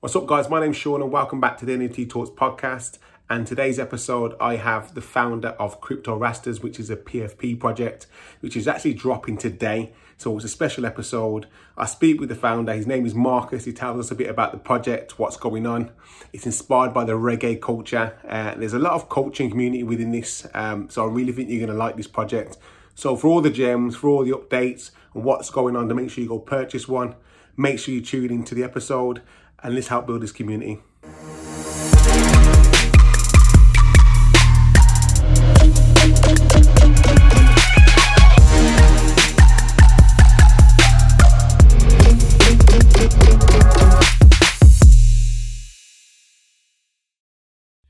What's 0.00 0.14
up, 0.14 0.26
guys? 0.26 0.50
My 0.50 0.60
name's 0.60 0.76
Sean, 0.76 1.00
and 1.00 1.10
welcome 1.10 1.40
back 1.40 1.56
to 1.56 1.64
the 1.64 1.72
NFT 1.72 2.10
Talks 2.10 2.28
podcast. 2.28 2.98
And 3.30 3.46
today's 3.46 3.78
episode, 3.78 4.34
I 4.38 4.56
have 4.56 4.94
the 4.94 5.00
founder 5.00 5.48
of 5.58 5.80
Crypto 5.80 6.18
Rastas, 6.18 6.62
which 6.62 6.78
is 6.78 6.90
a 6.90 6.96
PFP 6.96 7.58
project, 7.58 8.06
which 8.40 8.58
is 8.58 8.68
actually 8.68 8.92
dropping 8.92 9.38
today. 9.38 9.94
So 10.18 10.36
it's 10.36 10.44
a 10.44 10.50
special 10.50 10.84
episode. 10.84 11.46
I 11.78 11.86
speak 11.86 12.20
with 12.20 12.28
the 12.28 12.34
founder. 12.34 12.74
His 12.74 12.86
name 12.86 13.06
is 13.06 13.14
Marcus. 13.14 13.64
He 13.64 13.72
tells 13.72 13.98
us 13.98 14.10
a 14.10 14.14
bit 14.14 14.28
about 14.28 14.52
the 14.52 14.58
project, 14.58 15.18
what's 15.18 15.38
going 15.38 15.66
on. 15.66 15.90
It's 16.30 16.44
inspired 16.44 16.92
by 16.92 17.04
the 17.04 17.14
reggae 17.14 17.58
culture. 17.58 18.18
Uh, 18.28 18.54
there's 18.54 18.74
a 18.74 18.78
lot 18.78 18.92
of 18.92 19.08
coaching 19.08 19.48
community 19.48 19.82
within 19.82 20.12
this. 20.12 20.46
Um, 20.52 20.90
so 20.90 21.08
I 21.08 21.10
really 21.10 21.32
think 21.32 21.48
you're 21.48 21.66
going 21.66 21.72
to 21.72 21.74
like 21.74 21.96
this 21.96 22.06
project. 22.06 22.58
So 22.94 23.16
for 23.16 23.28
all 23.28 23.40
the 23.40 23.48
gems, 23.48 23.96
for 23.96 24.08
all 24.10 24.26
the 24.26 24.32
updates 24.32 24.90
and 25.14 25.24
what's 25.24 25.48
going 25.48 25.74
on, 25.74 25.88
to 25.88 25.94
make 25.94 26.10
sure 26.10 26.20
you 26.20 26.28
go 26.28 26.38
purchase 26.38 26.86
one. 26.86 27.14
Make 27.58 27.78
sure 27.78 27.94
you 27.94 28.02
tune 28.02 28.30
into 28.30 28.54
the 28.54 28.62
episode 28.62 29.22
and 29.62 29.74
let's 29.74 29.88
help 29.88 30.06
build 30.06 30.22
this 30.22 30.32
community. 30.32 30.78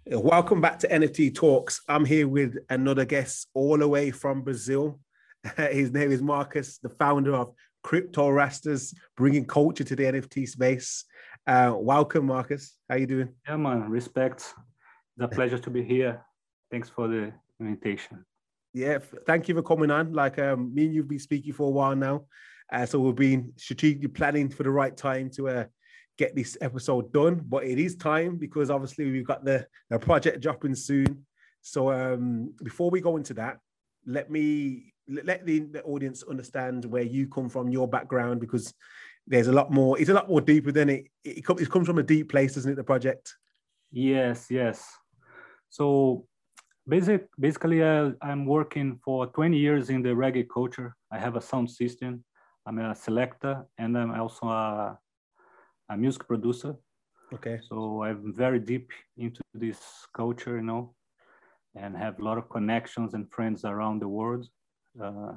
Welcome 0.08 0.60
back 0.60 0.78
to 0.80 0.88
NFT 0.88 1.34
Talks. 1.34 1.82
I'm 1.88 2.04
here 2.04 2.28
with 2.28 2.56
another 2.68 3.04
guest 3.04 3.48
all 3.54 3.78
the 3.78 3.88
way 3.88 4.10
from 4.10 4.42
Brazil. 4.42 4.98
His 5.56 5.92
name 5.92 6.10
is 6.10 6.20
Marcus, 6.20 6.78
the 6.78 6.88
founder 6.88 7.34
of 7.34 7.52
Crypto 7.86 8.28
rastas 8.30 8.92
bringing 9.16 9.44
culture 9.44 9.84
to 9.84 9.94
the 9.94 10.02
NFT 10.02 10.48
space. 10.48 11.04
Uh, 11.46 11.72
welcome, 11.76 12.26
Marcus. 12.26 12.74
How 12.90 12.96
you 12.96 13.06
doing? 13.06 13.28
Yeah, 13.48 13.58
man. 13.58 13.88
Respect. 13.88 14.40
It's 14.40 15.24
a 15.24 15.28
pleasure 15.28 15.58
to 15.58 15.70
be 15.70 15.84
here. 15.84 16.20
Thanks 16.68 16.88
for 16.88 17.06
the 17.06 17.32
invitation. 17.60 18.24
Yeah, 18.74 18.98
thank 19.24 19.48
you 19.48 19.54
for 19.54 19.62
coming 19.62 19.92
on. 19.92 20.12
Like 20.12 20.36
um, 20.40 20.74
me 20.74 20.86
and 20.86 20.94
you've 20.96 21.06
been 21.06 21.20
speaking 21.20 21.52
for 21.52 21.68
a 21.68 21.70
while 21.70 21.94
now, 21.94 22.24
uh, 22.72 22.86
so 22.86 22.98
we've 22.98 23.14
been 23.14 23.52
strategically 23.54 24.08
planning 24.08 24.48
for 24.48 24.64
the 24.64 24.70
right 24.70 24.96
time 24.96 25.30
to 25.36 25.48
uh, 25.48 25.64
get 26.18 26.34
this 26.34 26.58
episode 26.60 27.12
done. 27.12 27.40
But 27.44 27.66
it 27.66 27.78
is 27.78 27.94
time 27.94 28.36
because 28.36 28.68
obviously 28.68 29.12
we've 29.12 29.24
got 29.24 29.44
the, 29.44 29.64
the 29.90 30.00
project 30.00 30.40
dropping 30.40 30.74
soon. 30.74 31.24
So 31.62 31.92
um, 31.92 32.52
before 32.64 32.90
we 32.90 33.00
go 33.00 33.16
into 33.16 33.34
that, 33.34 33.58
let 34.06 34.30
me 34.30 34.92
let 35.08 35.46
the, 35.46 35.60
the 35.60 35.82
audience 35.82 36.22
understand 36.28 36.84
where 36.84 37.02
you 37.02 37.28
come 37.28 37.48
from, 37.48 37.68
your 37.68 37.88
background, 37.88 38.40
because 38.40 38.74
there's 39.26 39.46
a 39.48 39.52
lot 39.52 39.70
more. 39.70 39.98
It's 39.98 40.10
a 40.10 40.14
lot 40.14 40.28
more 40.28 40.40
deeper 40.40 40.72
than 40.72 40.88
it. 40.88 41.06
It, 41.24 41.44
it 41.48 41.70
comes 41.70 41.86
from 41.86 41.98
a 41.98 42.02
deep 42.02 42.30
place, 42.30 42.54
doesn't 42.54 42.72
it? 42.72 42.76
The 42.76 42.84
project. 42.84 43.34
Yes, 43.92 44.46
yes. 44.50 44.88
So, 45.68 46.26
basic, 46.88 47.28
basically, 47.38 47.82
uh, 47.82 48.10
I'm 48.22 48.46
working 48.46 48.98
for 49.04 49.26
20 49.26 49.56
years 49.56 49.90
in 49.90 50.02
the 50.02 50.10
reggae 50.10 50.46
culture. 50.52 50.94
I 51.10 51.18
have 51.18 51.36
a 51.36 51.40
sound 51.40 51.70
system. 51.70 52.24
I'm 52.66 52.78
a 52.78 52.94
selector, 52.94 53.64
and 53.78 53.96
I'm 53.96 54.12
also 54.12 54.48
a, 54.48 54.98
a 55.88 55.96
music 55.96 56.26
producer. 56.26 56.74
Okay. 57.32 57.60
So 57.68 58.02
I'm 58.02 58.32
very 58.34 58.58
deep 58.58 58.90
into 59.16 59.40
this 59.54 59.78
culture, 60.14 60.56
you 60.56 60.62
know, 60.62 60.94
and 61.76 61.96
have 61.96 62.18
a 62.18 62.24
lot 62.24 62.38
of 62.38 62.48
connections 62.48 63.14
and 63.14 63.30
friends 63.30 63.64
around 63.64 64.00
the 64.00 64.08
world. 64.08 64.48
Uh, 65.02 65.32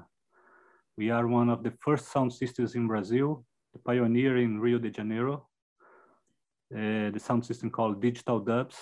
we 0.97 1.09
are 1.11 1.27
one 1.27 1.49
of 1.49 1.63
the 1.63 1.73
first 1.81 2.11
sound 2.11 2.33
systems 2.33 2.75
in 2.75 2.87
Brazil 2.87 3.45
the 3.73 3.79
pioneer 3.79 4.37
in 4.37 4.59
Rio 4.59 4.79
de 4.79 4.89
Janeiro, 4.89 5.47
uh, 6.73 7.11
the 7.11 7.19
sound 7.19 7.45
system 7.45 7.69
called 7.69 8.01
Digital 8.01 8.39
Dubs. 8.39 8.77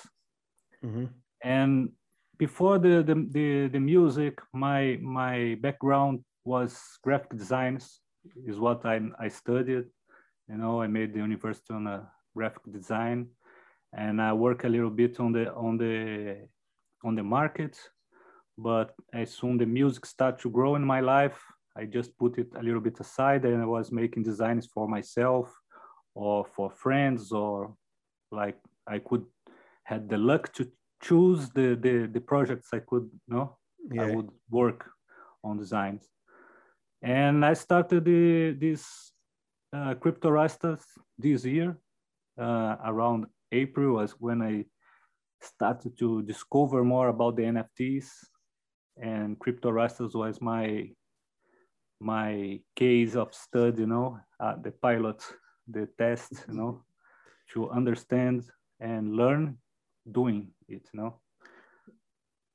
Mm-hmm. 0.83 1.05
And 1.43 1.89
before 2.37 2.79
the, 2.79 3.03
the, 3.03 3.27
the, 3.31 3.67
the, 3.67 3.79
music, 3.79 4.39
my, 4.53 4.97
my 5.01 5.57
background 5.61 6.23
was 6.45 6.79
graphic 7.03 7.37
designs, 7.37 8.01
is 8.45 8.59
what 8.59 8.85
I, 8.85 9.01
I 9.19 9.27
studied. 9.27 9.85
You 10.49 10.57
know, 10.57 10.81
I 10.81 10.87
made 10.87 11.13
the 11.13 11.19
university 11.19 11.73
on 11.73 11.87
a 11.87 12.09
graphic 12.35 12.71
design 12.71 13.27
and 13.93 14.21
I 14.21 14.33
work 14.33 14.63
a 14.63 14.69
little 14.69 14.89
bit 14.89 15.19
on 15.19 15.31
the, 15.31 15.53
on 15.53 15.77
the, 15.77 16.47
on 17.03 17.15
the 17.15 17.23
market. 17.23 17.77
But 18.57 18.93
as 19.13 19.33
soon 19.33 19.57
the 19.57 19.65
music 19.65 20.05
started 20.05 20.39
to 20.41 20.49
grow 20.49 20.75
in 20.75 20.83
my 20.83 20.99
life, 20.99 21.39
I 21.75 21.85
just 21.85 22.17
put 22.17 22.39
it 22.39 22.47
a 22.55 22.63
little 22.63 22.81
bit 22.81 22.99
aside 22.99 23.45
and 23.45 23.61
I 23.61 23.65
was 23.65 23.91
making 23.91 24.23
designs 24.23 24.65
for 24.65 24.87
myself 24.87 25.53
or 26.15 26.45
for 26.55 26.71
friends 26.71 27.31
or 27.31 27.75
like 28.31 28.57
I 28.87 28.97
could 28.99 29.25
had 29.83 30.09
the 30.09 30.17
luck 30.17 30.51
to 30.53 30.67
choose 31.03 31.49
the 31.49 31.75
the, 31.75 32.09
the 32.11 32.19
projects 32.19 32.69
I 32.73 32.79
could 32.79 33.07
you 33.27 33.35
know 33.35 33.57
yeah. 33.91 34.03
I 34.03 34.15
would 34.15 34.29
work 34.49 34.89
on 35.43 35.57
designs. 35.57 36.03
And 37.01 37.45
I 37.45 37.53
started 37.53 38.05
the, 38.05 38.51
this 38.53 39.11
uh, 39.73 39.93
Crypto 39.95 40.29
Rastas 40.29 40.81
this 41.17 41.45
year. 41.45 41.77
Uh, 42.39 42.75
around 42.85 43.25
April 43.51 43.95
was 43.95 44.11
when 44.19 44.41
I 44.43 44.65
started 45.41 45.97
to 45.99 46.21
discover 46.23 46.83
more 46.83 47.09
about 47.09 47.35
the 47.35 47.43
NFTs 47.43 48.07
and 49.01 49.37
Crypto 49.39 49.71
Rastas 49.71 50.13
was 50.15 50.41
my 50.41 50.89
my 51.99 52.59
case 52.75 53.15
of 53.15 53.33
study, 53.33 53.81
you 53.81 53.87
know, 53.87 54.19
uh, 54.39 54.55
the 54.61 54.71
pilot, 54.71 55.23
the 55.67 55.87
test, 55.97 56.31
you 56.47 56.53
know, 56.53 56.83
to 57.53 57.69
understand 57.71 58.43
and 58.79 59.15
learn 59.15 59.57
doing 60.11 60.49
it, 60.67 60.87
you 60.93 60.99
know. 60.99 61.19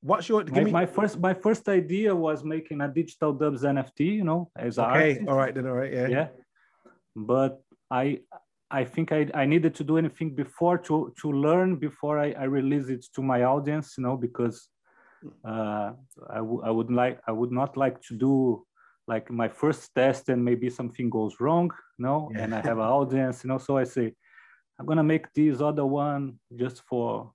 What's 0.01 0.29
your 0.29 0.45
my, 0.45 0.65
me... 0.65 0.71
my, 0.71 0.87
first 0.87 1.19
my 1.19 1.35
first 1.35 1.69
idea 1.69 2.15
was 2.15 2.45
making 2.45 2.81
a 2.81 2.89
digital 2.89 3.33
dubs 3.33 3.63
NFT, 3.63 4.01
you 4.01 4.25
know, 4.25 4.51
as 4.57 4.79
okay, 4.79 4.89
artist. 4.89 5.21
all 5.29 5.37
right, 5.37 5.55
then 5.55 5.67
all 5.67 5.75
right, 5.75 5.93
yeah, 5.93 6.09
yeah. 6.09 6.29
But 7.15 7.61
I 7.91 8.21
I 8.73 8.85
think 8.85 9.13
I, 9.13 9.29
I 9.35 9.45
needed 9.45 9.75
to 9.77 9.85
do 9.85 9.99
anything 9.99 10.35
before 10.35 10.79
to 10.79 11.13
to 11.21 11.31
learn 11.31 11.77
before 11.77 12.19
I, 12.19 12.33
I 12.33 12.45
release 12.45 12.89
it 12.89 13.05
to 13.15 13.23
my 13.23 13.45
audience, 13.45 13.95
you 13.99 14.05
know, 14.05 14.17
because 14.17 14.69
uh, 15.45 15.93
I, 16.31 16.41
w- 16.49 16.63
I 16.65 16.71
would 16.71 16.91
like 16.91 17.21
I 17.27 17.33
would 17.33 17.53
not 17.53 17.77
like 17.77 18.01
to 18.09 18.15
do 18.17 18.67
like 19.07 19.31
my 19.31 19.49
first 19.49 19.95
test 19.95 20.29
and 20.29 20.45
maybe 20.45 20.71
something 20.71 21.11
goes 21.11 21.35
wrong, 21.41 21.71
you 21.99 22.05
know, 22.07 22.31
yeah. 22.33 22.43
and 22.43 22.55
I 22.55 22.61
have 22.63 22.79
an 22.79 22.91
audience, 23.01 23.45
you 23.45 23.49
know, 23.49 23.59
so 23.59 23.77
I 23.77 23.85
say, 23.85 24.15
I'm 24.79 24.87
gonna 24.87 25.05
make 25.05 25.33
this 25.35 25.61
other 25.61 25.87
one 25.87 26.39
just 26.57 26.83
for 26.89 27.33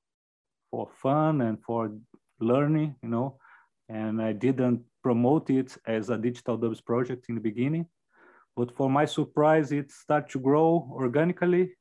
for 0.71 0.89
fun 1.01 1.41
and 1.41 1.61
for 1.63 1.91
learning, 2.39 2.95
you 3.03 3.09
know, 3.09 3.37
and 3.89 4.21
I 4.21 4.33
didn't 4.33 4.81
promote 5.03 5.49
it 5.49 5.77
as 5.85 6.09
a 6.09 6.17
digital 6.17 6.57
dubs 6.57 6.81
project 6.81 7.25
in 7.29 7.35
the 7.35 7.41
beginning, 7.41 7.85
but 8.57 8.75
for 8.75 8.89
my 8.89 9.05
surprise, 9.05 9.71
it 9.71 9.91
started 9.91 10.31
to 10.31 10.39
grow 10.39 10.89
organically, 10.91 11.75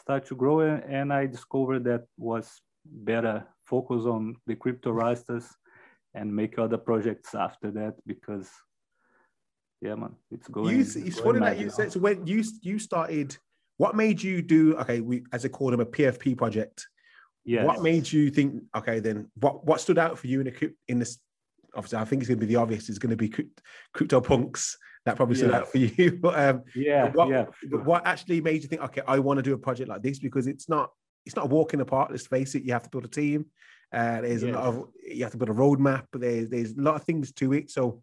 start 0.00 0.24
to 0.26 0.34
grow, 0.34 0.60
and 0.60 1.12
I 1.12 1.26
discovered 1.26 1.84
that 1.84 2.06
was 2.16 2.50
better 2.86 3.46
focus 3.66 4.06
on 4.06 4.36
the 4.46 4.56
crypto 4.56 4.92
rastas 4.92 5.44
and 6.14 6.34
make 6.34 6.58
other 6.58 6.78
projects 6.78 7.34
after 7.34 7.70
that 7.72 7.94
because 8.06 8.48
yeah, 9.82 9.94
man, 9.94 10.14
it's 10.30 10.48
going. 10.48 10.74
You, 10.74 10.80
it's 10.80 11.20
funny 11.20 11.40
that 11.40 11.58
you 11.58 11.68
said 11.68 11.92
so. 11.92 12.00
When 12.00 12.26
you 12.26 12.42
you 12.62 12.78
started, 12.78 13.36
what 13.76 13.94
made 13.94 14.22
you 14.22 14.40
do? 14.40 14.74
Okay, 14.78 15.02
we 15.02 15.22
as 15.34 15.44
I 15.44 15.48
call 15.48 15.70
them 15.70 15.80
a 15.80 15.86
PFP 15.86 16.38
project. 16.38 16.86
Yeah. 17.44 17.64
What 17.64 17.82
made 17.82 18.10
you 18.10 18.30
think? 18.30 18.62
Okay, 18.74 19.00
then 19.00 19.30
what 19.34 19.66
what 19.66 19.82
stood 19.82 19.98
out 19.98 20.18
for 20.18 20.28
you 20.28 20.40
in 20.40 20.46
the 20.46 20.72
in 20.88 20.98
this? 20.98 21.18
Obviously, 21.74 21.98
I 21.98 22.06
think 22.06 22.22
it's 22.22 22.28
going 22.28 22.40
to 22.40 22.46
be 22.46 22.54
the 22.54 22.58
obvious. 22.58 22.88
It's 22.88 22.98
going 22.98 23.10
to 23.10 23.16
be 23.16 23.34
crypto 23.92 24.22
punks. 24.22 24.78
That 25.06 25.14
probably 25.14 25.36
stood 25.36 25.50
yeah. 25.50 25.58
out 25.58 25.68
for 25.68 25.78
you. 25.78 26.18
But 26.20 26.38
um, 26.38 26.62
yeah, 26.74 27.10
what, 27.12 27.28
yeah. 27.28 27.46
What 27.70 28.06
actually 28.06 28.40
made 28.40 28.62
you 28.62 28.68
think? 28.68 28.82
Okay, 28.82 29.02
I 29.06 29.20
want 29.20 29.38
to 29.38 29.42
do 29.42 29.54
a 29.54 29.58
project 29.58 29.88
like 29.88 30.02
this 30.02 30.18
because 30.18 30.48
it's 30.48 30.68
not 30.68 30.90
it's 31.24 31.36
not 31.36 31.46
a 31.46 31.48
walk 31.48 31.72
in 31.72 31.78
the 31.78 31.84
park. 31.84 32.10
Let's 32.10 32.26
face 32.26 32.56
it. 32.56 32.64
You 32.64 32.72
have 32.72 32.82
to 32.82 32.90
build 32.90 33.04
a 33.04 33.08
team. 33.08 33.46
Uh, 33.92 34.20
there's 34.20 34.42
yes. 34.42 34.54
a 34.54 34.58
lot 34.58 34.64
of 34.64 34.88
you 35.06 35.22
have 35.22 35.30
to 35.30 35.38
build 35.38 35.50
a 35.50 35.54
roadmap. 35.54 36.06
There's 36.12 36.50
there's 36.50 36.72
a 36.72 36.80
lot 36.80 36.96
of 36.96 37.04
things 37.04 37.32
to 37.32 37.52
it. 37.52 37.70
So 37.70 38.02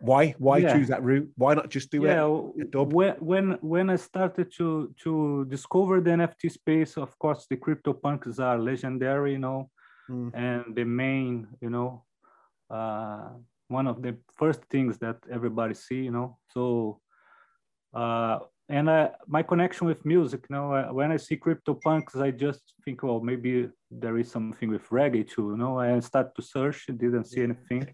why? 0.00 0.34
Why 0.38 0.58
yeah. 0.58 0.74
choose 0.74 0.88
that 0.88 1.02
route? 1.02 1.30
Why 1.36 1.54
not 1.54 1.70
just 1.70 1.90
do 1.90 2.02
yeah, 2.02 2.26
it? 2.56 2.74
When 2.74 3.14
when 3.20 3.58
when 3.62 3.88
I 3.88 3.96
started 3.96 4.52
to 4.58 4.94
to 5.02 5.46
discover 5.48 6.02
the 6.02 6.10
NFT 6.10 6.52
space, 6.52 6.98
of 6.98 7.18
course, 7.18 7.46
the 7.48 7.56
crypto 7.56 7.94
punks 7.94 8.38
are 8.38 8.58
legendary, 8.58 9.32
you 9.32 9.38
know, 9.38 9.70
mm. 10.10 10.30
and 10.34 10.74
the 10.76 10.84
main, 10.84 11.46
you 11.62 11.70
know, 11.70 12.04
uh, 12.68 13.30
one 13.70 13.86
of 13.86 14.02
the 14.02 14.16
first 14.36 14.60
things 14.70 14.98
that 14.98 15.16
everybody 15.30 15.74
see, 15.74 16.02
you 16.02 16.10
know. 16.10 16.38
So, 16.48 17.00
uh, 17.94 18.38
and 18.68 18.90
I, 18.90 19.10
my 19.26 19.42
connection 19.42 19.86
with 19.86 20.04
music, 20.04 20.46
you 20.48 20.56
know, 20.56 20.74
uh, 20.74 20.92
when 20.92 21.10
I 21.10 21.16
see 21.16 21.36
crypto 21.36 21.74
punks, 21.74 22.14
I 22.16 22.30
just 22.30 22.74
think, 22.84 23.02
well, 23.02 23.20
maybe 23.20 23.68
there 23.90 24.16
is 24.18 24.30
something 24.30 24.70
with 24.70 24.88
reggae 24.90 25.28
too, 25.28 25.50
you 25.50 25.56
know. 25.56 25.78
I 25.78 25.98
start 26.00 26.34
to 26.36 26.42
search, 26.42 26.86
didn't 26.86 27.26
see 27.26 27.42
anything 27.42 27.88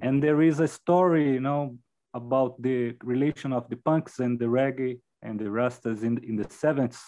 and 0.00 0.22
there 0.22 0.42
is 0.42 0.60
a 0.60 0.68
story, 0.68 1.32
you 1.32 1.40
know, 1.40 1.76
about 2.14 2.60
the 2.60 2.94
relation 3.02 3.52
of 3.52 3.68
the 3.70 3.76
punks 3.76 4.18
and 4.18 4.38
the 4.38 4.44
reggae 4.44 5.00
and 5.22 5.38
the 5.38 5.46
rastas 5.46 6.02
in, 6.02 6.18
in 6.24 6.36
the 6.36 6.44
70s. 6.44 6.98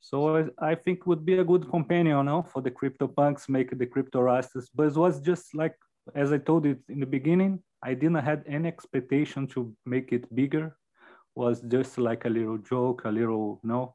So 0.00 0.36
I, 0.36 0.70
I 0.70 0.74
think 0.74 1.06
would 1.06 1.24
be 1.24 1.38
a 1.38 1.44
good 1.44 1.68
companion, 1.68 2.16
you 2.16 2.22
know, 2.22 2.42
for 2.42 2.62
the 2.62 2.70
crypto 2.70 3.08
punks, 3.08 3.48
make 3.48 3.76
the 3.76 3.86
crypto 3.86 4.20
rastas. 4.20 4.66
But 4.74 4.88
it 4.88 4.96
was 4.96 5.20
just 5.20 5.54
like, 5.54 5.74
as 6.14 6.32
I 6.32 6.38
told 6.38 6.64
you 6.64 6.78
in 6.88 7.00
the 7.00 7.06
beginning, 7.06 7.62
I 7.82 7.94
didn't 7.94 8.16
had 8.16 8.44
any 8.46 8.68
expectation 8.68 9.46
to 9.48 9.74
make 9.84 10.12
it 10.12 10.34
bigger. 10.34 10.76
Was 11.34 11.60
just 11.60 11.98
like 11.98 12.24
a 12.24 12.28
little 12.28 12.58
joke, 12.58 13.02
a 13.04 13.10
little, 13.10 13.60
you 13.62 13.68
know, 13.68 13.94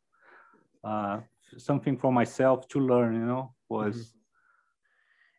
uh, 0.83 1.21
something 1.57 1.97
for 1.97 2.13
myself 2.13 2.67
to 2.69 2.79
learn, 2.79 3.15
you 3.15 3.25
know, 3.25 3.53
was. 3.69 3.95
Mm-hmm. 3.95 4.17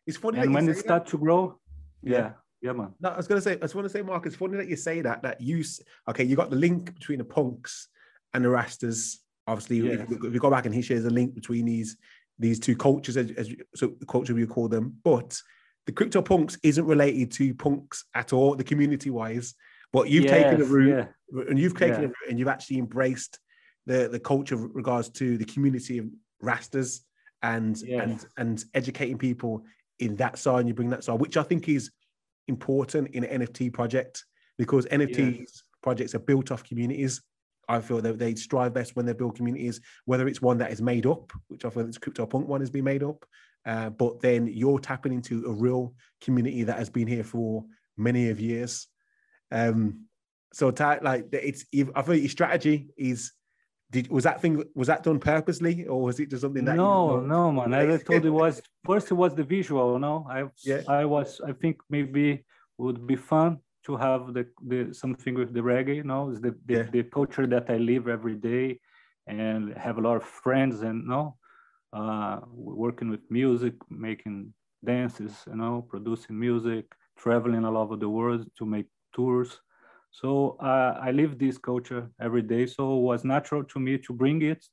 It's 0.07 0.17
funny. 0.17 0.39
And 0.39 0.53
when 0.53 0.67
it 0.67 0.77
start 0.77 1.05
that. 1.05 1.11
to 1.11 1.17
grow, 1.17 1.59
yeah. 2.01 2.17
yeah. 2.17 2.31
Yeah, 2.63 2.71
man. 2.71 2.93
No, 3.01 3.09
I 3.09 3.17
was 3.17 3.27
gonna 3.27 3.41
say, 3.41 3.53
I 3.53 3.55
just 3.55 3.75
want 3.75 3.85
to 3.85 3.89
say, 3.89 4.01
Mark, 4.01 4.25
it's 4.25 4.37
funny 4.37 4.55
that 4.55 4.69
you 4.69 4.77
say 4.77 5.01
that. 5.01 5.21
That 5.21 5.41
you, 5.41 5.65
okay, 6.09 6.23
you 6.23 6.37
got 6.37 6.49
the 6.49 6.55
link 6.55 6.93
between 6.93 7.17
the 7.17 7.25
punks 7.25 7.89
and 8.33 8.43
the 8.43 8.47
Rastas. 8.47 9.17
Obviously, 9.47 9.79
yeah. 9.79 10.05
if, 10.09 10.09
you 10.09 10.39
go 10.39 10.49
back 10.49 10.65
and 10.65 10.73
he 10.73 10.81
shares 10.81 11.03
a 11.03 11.09
link 11.09 11.35
between 11.35 11.65
these 11.65 11.97
these 12.39 12.61
two 12.61 12.77
cultures, 12.77 13.17
as, 13.17 13.31
as 13.31 13.53
so 13.75 13.91
the 13.99 14.05
culture 14.05 14.33
we 14.33 14.45
call 14.45 14.69
them. 14.69 14.95
But 15.03 15.37
the 15.85 15.91
crypto 15.91 16.21
punks 16.21 16.57
isn't 16.63 16.85
related 16.85 17.31
to 17.33 17.53
punks 17.53 18.05
at 18.13 18.33
all, 18.33 18.55
the 18.55 18.63
community 18.63 19.09
wise. 19.09 19.53
But 19.91 20.09
you've 20.09 20.25
yes, 20.25 20.31
taken 20.31 20.61
a 20.61 20.65
route, 20.65 21.07
yeah. 21.31 21.43
and 21.49 21.59
you've 21.59 21.77
taken 21.77 22.01
yeah. 22.01 22.05
a 22.05 22.07
route, 22.07 22.29
and 22.29 22.39
you've 22.39 22.47
actually 22.47 22.79
embraced 22.79 23.39
the 23.85 24.07
the 24.07 24.19
culture 24.19 24.57
with 24.57 24.71
regards 24.73 25.09
to 25.09 25.37
the 25.37 25.45
community 25.45 25.99
of 25.99 26.07
Rastas 26.41 27.01
and 27.41 27.79
yes. 27.81 28.01
and 28.01 28.25
and 28.37 28.65
educating 28.73 29.17
people 29.17 29.63
in 29.99 30.15
that 30.15 30.37
side. 30.37 30.61
And 30.61 30.67
you 30.67 30.73
bring 30.73 30.89
that 30.89 31.03
side, 31.03 31.19
which 31.19 31.37
I 31.37 31.43
think 31.43 31.69
is 31.69 31.91
important 32.47 33.09
in 33.09 33.23
an 33.23 33.41
NFT 33.41 33.71
project 33.71 34.25
because 34.57 34.85
NFTs 34.87 35.37
yeah. 35.39 35.45
projects 35.81 36.15
are 36.15 36.19
built 36.19 36.51
off 36.51 36.63
communities. 36.63 37.21
I 37.69 37.79
feel 37.79 38.01
that 38.01 38.19
they 38.19 38.35
strive 38.35 38.73
best 38.73 38.95
when 38.95 39.05
they 39.05 39.13
build 39.13 39.35
communities, 39.35 39.79
whether 40.05 40.27
it's 40.27 40.41
one 40.41 40.57
that 40.57 40.71
is 40.71 40.81
made 40.81 41.05
up, 41.05 41.31
which 41.47 41.63
I 41.63 41.69
feel 41.69 41.85
this 41.85 41.97
CryptoPunk 41.97 42.45
one 42.45 42.59
has 42.59 42.69
been 42.69 42.83
made 42.83 43.03
up, 43.03 43.25
uh, 43.65 43.89
but 43.89 44.21
then 44.21 44.47
you're 44.47 44.79
tapping 44.79 45.13
into 45.13 45.45
a 45.45 45.51
real 45.51 45.93
community 46.21 46.63
that 46.63 46.77
has 46.77 46.89
been 46.89 47.07
here 47.07 47.23
for 47.23 47.63
many 47.97 48.29
of 48.29 48.39
years. 48.39 48.87
Um, 49.51 50.05
so, 50.53 50.73
like, 51.01 51.27
it's 51.31 51.65
I 51.95 52.01
feel 52.01 52.15
your 52.15 52.29
strategy 52.29 52.89
is 52.97 53.31
did 53.93 54.09
was 54.09 54.23
that 54.25 54.41
thing 54.41 54.63
was 54.75 54.87
that 54.87 55.03
done 55.03 55.19
purposely 55.19 55.85
or 55.85 56.01
was 56.01 56.19
it 56.19 56.29
just 56.29 56.41
something 56.41 56.65
that 56.65 56.75
no 56.75 57.21
you 57.21 57.27
know? 57.27 57.51
no 57.51 57.67
man 57.67 57.73
as 57.73 58.01
i 58.01 58.03
told 58.03 58.23
you 58.23 58.33
was 58.33 58.61
first 58.85 59.11
it 59.11 59.13
was 59.13 59.35
the 59.35 59.43
visual 59.43 59.99
no 59.99 60.25
i 60.29 60.43
yeah. 60.65 60.81
i 60.87 61.05
was 61.05 61.39
i 61.47 61.51
think 61.61 61.77
maybe 61.89 62.43
would 62.79 63.05
be 63.05 63.15
fun 63.15 63.59
to 63.85 63.95
have 63.95 64.33
the, 64.33 64.45
the 64.65 64.93
something 64.93 65.35
with 65.35 65.53
the 65.53 65.59
reggae 65.59 65.97
you 65.97 66.03
know 66.03 66.29
is 66.31 66.41
the 66.41 66.55
the, 66.65 66.73
yeah. 66.73 66.83
the 66.91 67.03
culture 67.03 67.45
that 67.45 67.69
i 67.69 67.77
live 67.77 68.07
every 68.07 68.35
day 68.35 68.79
and 69.27 69.73
have 69.77 69.97
a 69.99 70.01
lot 70.01 70.17
of 70.17 70.23
friends 70.23 70.81
and 70.81 71.03
you 71.03 71.09
know 71.09 71.37
uh, 71.93 72.39
working 72.53 73.09
with 73.09 73.21
music 73.29 73.73
making 73.89 74.53
dances 74.83 75.33
you 75.47 75.55
know 75.55 75.85
producing 75.89 76.37
music 76.37 76.85
traveling 77.17 77.63
all 77.65 77.77
over 77.77 77.95
the 77.95 78.09
world 78.09 78.45
to 78.57 78.65
make 78.65 78.87
tours 79.15 79.59
so 80.13 80.57
uh, 80.59 80.99
I 81.01 81.11
live 81.11 81.39
this 81.39 81.57
culture 81.57 82.09
every 82.21 82.43
day. 82.43 82.67
So 82.67 82.97
it 82.97 83.01
was 83.01 83.25
natural 83.25 83.63
to 83.63 83.79
me 83.79 83.97
to 83.97 84.13
bring 84.13 84.43
it. 84.43 84.63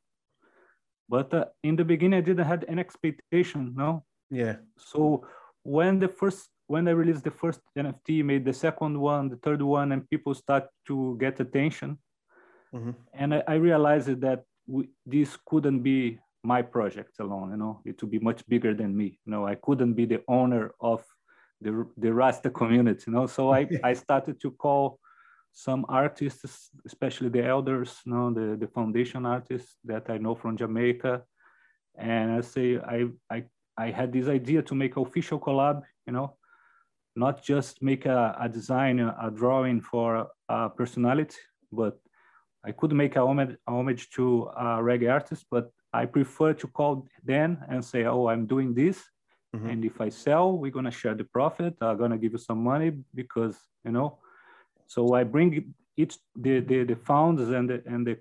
But 1.08 1.32
uh, 1.32 1.46
in 1.64 1.76
the 1.76 1.84
beginning, 1.84 2.18
I 2.18 2.20
didn't 2.20 2.46
have 2.46 2.64
any 2.68 2.80
expectation, 2.80 3.74
no? 3.74 4.04
Yeah. 4.30 4.56
So 4.76 5.26
when 5.62 5.98
the 5.98 6.08
first, 6.08 6.50
when 6.66 6.86
I 6.86 6.92
released 6.92 7.24
the 7.24 7.30
first 7.30 7.60
NFT, 7.76 8.22
made 8.22 8.44
the 8.44 8.52
second 8.52 9.00
one, 9.00 9.30
the 9.30 9.36
third 9.36 9.62
one, 9.62 9.92
and 9.92 10.08
people 10.08 10.34
start 10.34 10.68
to 10.86 11.16
get 11.18 11.40
attention. 11.40 11.98
Mm-hmm. 12.74 12.90
And 13.14 13.34
I, 13.34 13.42
I, 13.48 13.54
realized 13.54 14.20
that 14.20 14.44
we, 14.68 14.90
this 15.04 15.36
couldn't 15.44 15.82
be 15.82 16.20
my 16.42 16.62
project 16.62 17.18
alone, 17.20 17.50
you 17.50 17.56
know, 17.56 17.80
it 17.84 18.00
would 18.00 18.10
be 18.10 18.18
much 18.18 18.46
bigger 18.48 18.74
than 18.74 18.96
me. 18.96 19.18
You 19.24 19.32
know, 19.32 19.46
I 19.46 19.56
couldn't 19.56 19.94
be 19.94 20.06
the 20.06 20.22
owner 20.28 20.72
of 20.80 21.04
the, 21.60 21.86
the 21.96 22.12
Rasta 22.12 22.50
community, 22.60 23.04
you 23.06 23.12
know? 23.12 23.26
So 23.26 23.52
I, 23.52 23.68
I 23.84 23.92
started 23.92 24.40
to 24.40 24.50
call 24.52 24.98
some 25.52 25.84
artists, 25.88 26.70
especially 26.86 27.28
the 27.28 27.44
elders, 27.44 27.98
you 28.06 28.12
know, 28.12 28.32
the, 28.32 28.56
the 28.56 28.68
foundation 28.68 29.26
artists 29.26 29.76
that 29.84 30.08
I 30.08 30.18
know 30.18 30.34
from 30.34 30.56
Jamaica. 30.56 31.22
And 31.98 32.30
I 32.30 32.40
say, 32.40 32.78
I, 32.78 33.06
I, 33.30 33.44
I 33.76 33.90
had 33.90 34.12
this 34.12 34.28
idea 34.28 34.62
to 34.62 34.74
make 34.74 34.96
official 34.96 35.38
collab, 35.40 35.82
you 36.06 36.12
know, 36.12 36.36
not 37.16 37.42
just 37.42 37.82
make 37.82 38.06
a, 38.06 38.36
a 38.40 38.48
design, 38.48 39.00
a, 39.00 39.16
a 39.22 39.30
drawing 39.30 39.80
for 39.80 40.28
a 40.48 40.70
personality, 40.70 41.36
but 41.72 41.98
I 42.64 42.72
could 42.72 42.92
make 42.92 43.16
a 43.16 43.20
homage, 43.20 43.56
a 43.66 43.72
homage 43.72 44.10
to 44.10 44.50
a 44.56 44.64
reggae 44.80 45.10
artist, 45.10 45.46
but 45.50 45.70
I 45.92 46.06
prefer 46.06 46.52
to 46.54 46.66
call 46.68 47.08
them 47.24 47.58
and 47.68 47.84
say, 47.84 48.04
oh, 48.04 48.28
I'm 48.28 48.46
doing 48.46 48.74
this. 48.74 49.02
Mm-hmm. 49.54 49.68
And 49.68 49.84
if 49.84 50.00
I 50.00 50.08
sell, 50.08 50.56
we're 50.56 50.70
going 50.70 50.84
to 50.84 50.90
share 50.90 51.14
the 51.14 51.24
profit. 51.24 51.74
I'm 51.80 51.98
going 51.98 52.12
to 52.12 52.18
give 52.18 52.32
you 52.32 52.38
some 52.38 52.62
money 52.62 52.92
because, 53.14 53.56
you 53.84 53.90
know, 53.90 54.18
so 54.86 55.14
I 55.14 55.24
bring 55.24 55.74
each 55.96 56.16
the 56.36 56.60
the, 56.60 56.84
the 56.84 56.96
founds 56.96 57.42
and 57.42 57.68
the 57.68 57.82
and 57.86 58.06
the 58.06 58.16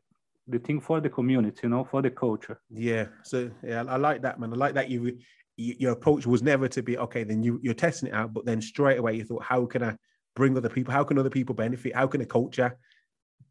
the 0.47 0.59
thing 0.59 0.81
for 0.81 0.99
the 0.99 1.09
community, 1.09 1.61
you 1.63 1.69
know, 1.69 1.83
for 1.83 2.01
the 2.01 2.09
culture. 2.09 2.59
Yeah. 2.69 3.05
So 3.23 3.51
yeah, 3.63 3.83
I 3.87 3.97
like 3.97 4.21
that, 4.23 4.39
man. 4.39 4.51
I 4.53 4.55
like 4.55 4.73
that 4.73 4.89
you, 4.89 5.19
you 5.57 5.75
your 5.77 5.91
approach 5.91 6.25
was 6.25 6.41
never 6.41 6.67
to 6.67 6.81
be 6.81 6.97
okay. 6.97 7.23
Then 7.23 7.43
you 7.43 7.59
you're 7.61 7.75
testing 7.75 8.09
it 8.09 8.15
out, 8.15 8.33
but 8.33 8.45
then 8.45 8.61
straight 8.61 8.97
away 8.97 9.15
you 9.15 9.23
thought, 9.23 9.43
how 9.43 9.65
can 9.65 9.83
I 9.83 9.95
bring 10.35 10.57
other 10.57 10.69
people? 10.69 10.93
How 10.93 11.03
can 11.03 11.19
other 11.19 11.29
people 11.29 11.53
benefit? 11.53 11.95
How 11.95 12.07
can 12.07 12.21
a 12.21 12.25
culture 12.25 12.77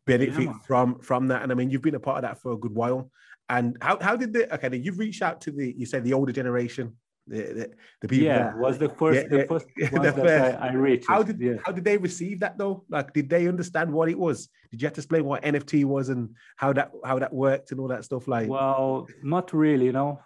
benefit 0.08 0.44
yeah. 0.44 0.54
from 0.66 0.98
from 1.00 1.28
that? 1.28 1.42
And 1.42 1.52
I 1.52 1.54
mean, 1.54 1.70
you've 1.70 1.82
been 1.82 1.94
a 1.94 2.00
part 2.00 2.18
of 2.18 2.22
that 2.22 2.40
for 2.42 2.52
a 2.52 2.56
good 2.56 2.74
while. 2.74 3.10
And 3.48 3.76
how 3.80 3.98
how 4.00 4.16
did 4.16 4.32
the 4.32 4.52
okay? 4.54 4.68
Then 4.68 4.82
you've 4.82 4.98
reached 4.98 5.22
out 5.22 5.40
to 5.42 5.50
the 5.52 5.74
you 5.76 5.86
said 5.86 6.04
the 6.04 6.12
older 6.12 6.32
generation 6.32 6.96
the, 7.28 7.42
the, 7.42 7.70
the 8.02 8.08
people. 8.08 8.26
Yeah, 8.26 8.38
that, 8.38 8.58
was 8.58 8.78
the 8.78 8.88
first 8.88 9.26
yeah, 9.30 9.38
the 9.38 9.46
first 9.46 9.66
the 9.76 10.12
that 10.16 10.62
I, 10.62 10.68
I 10.68 10.72
reached. 10.72 11.06
How 11.08 11.22
did 11.22 11.40
yeah. 11.40 11.54
how 11.64 11.72
did 11.72 11.84
they 11.84 11.96
receive 11.96 12.40
that 12.40 12.58
though? 12.58 12.84
Like, 12.88 13.12
did 13.12 13.28
they 13.28 13.48
understand 13.48 13.92
what 13.92 14.08
it 14.08 14.18
was? 14.18 14.48
Did 14.70 14.82
you 14.82 14.86
have 14.86 14.94
to 14.94 15.00
explain 15.00 15.24
what 15.24 15.42
NFT 15.42 15.84
was 15.84 16.08
and 16.08 16.30
how 16.56 16.72
that 16.72 16.90
how 17.04 17.18
that 17.18 17.32
worked 17.32 17.70
and 17.70 17.80
all 17.80 17.88
that 17.88 18.04
stuff? 18.04 18.28
Like, 18.28 18.48
well, 18.48 19.06
not 19.22 19.52
really. 19.52 19.86
You 19.86 19.92
know, 19.92 20.20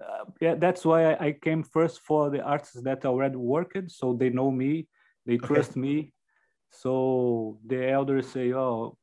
uh, 0.00 0.24
yeah, 0.40 0.54
that's 0.54 0.84
why 0.84 1.12
I, 1.12 1.26
I, 1.26 1.32
came 1.32 1.62
first 1.62 2.00
for 2.00 2.30
the 2.30 2.42
artists 2.42 2.82
that 2.82 3.04
already 3.04 3.36
worked, 3.36 3.90
so 3.90 4.14
they 4.14 4.30
know 4.30 4.50
me, 4.50 4.86
they 5.24 5.38
trust 5.38 5.72
okay. 5.72 5.80
me. 5.80 6.12
So 6.70 7.58
the 7.66 7.90
elders 7.90 8.28
say, 8.28 8.52
"Oh, 8.52 8.96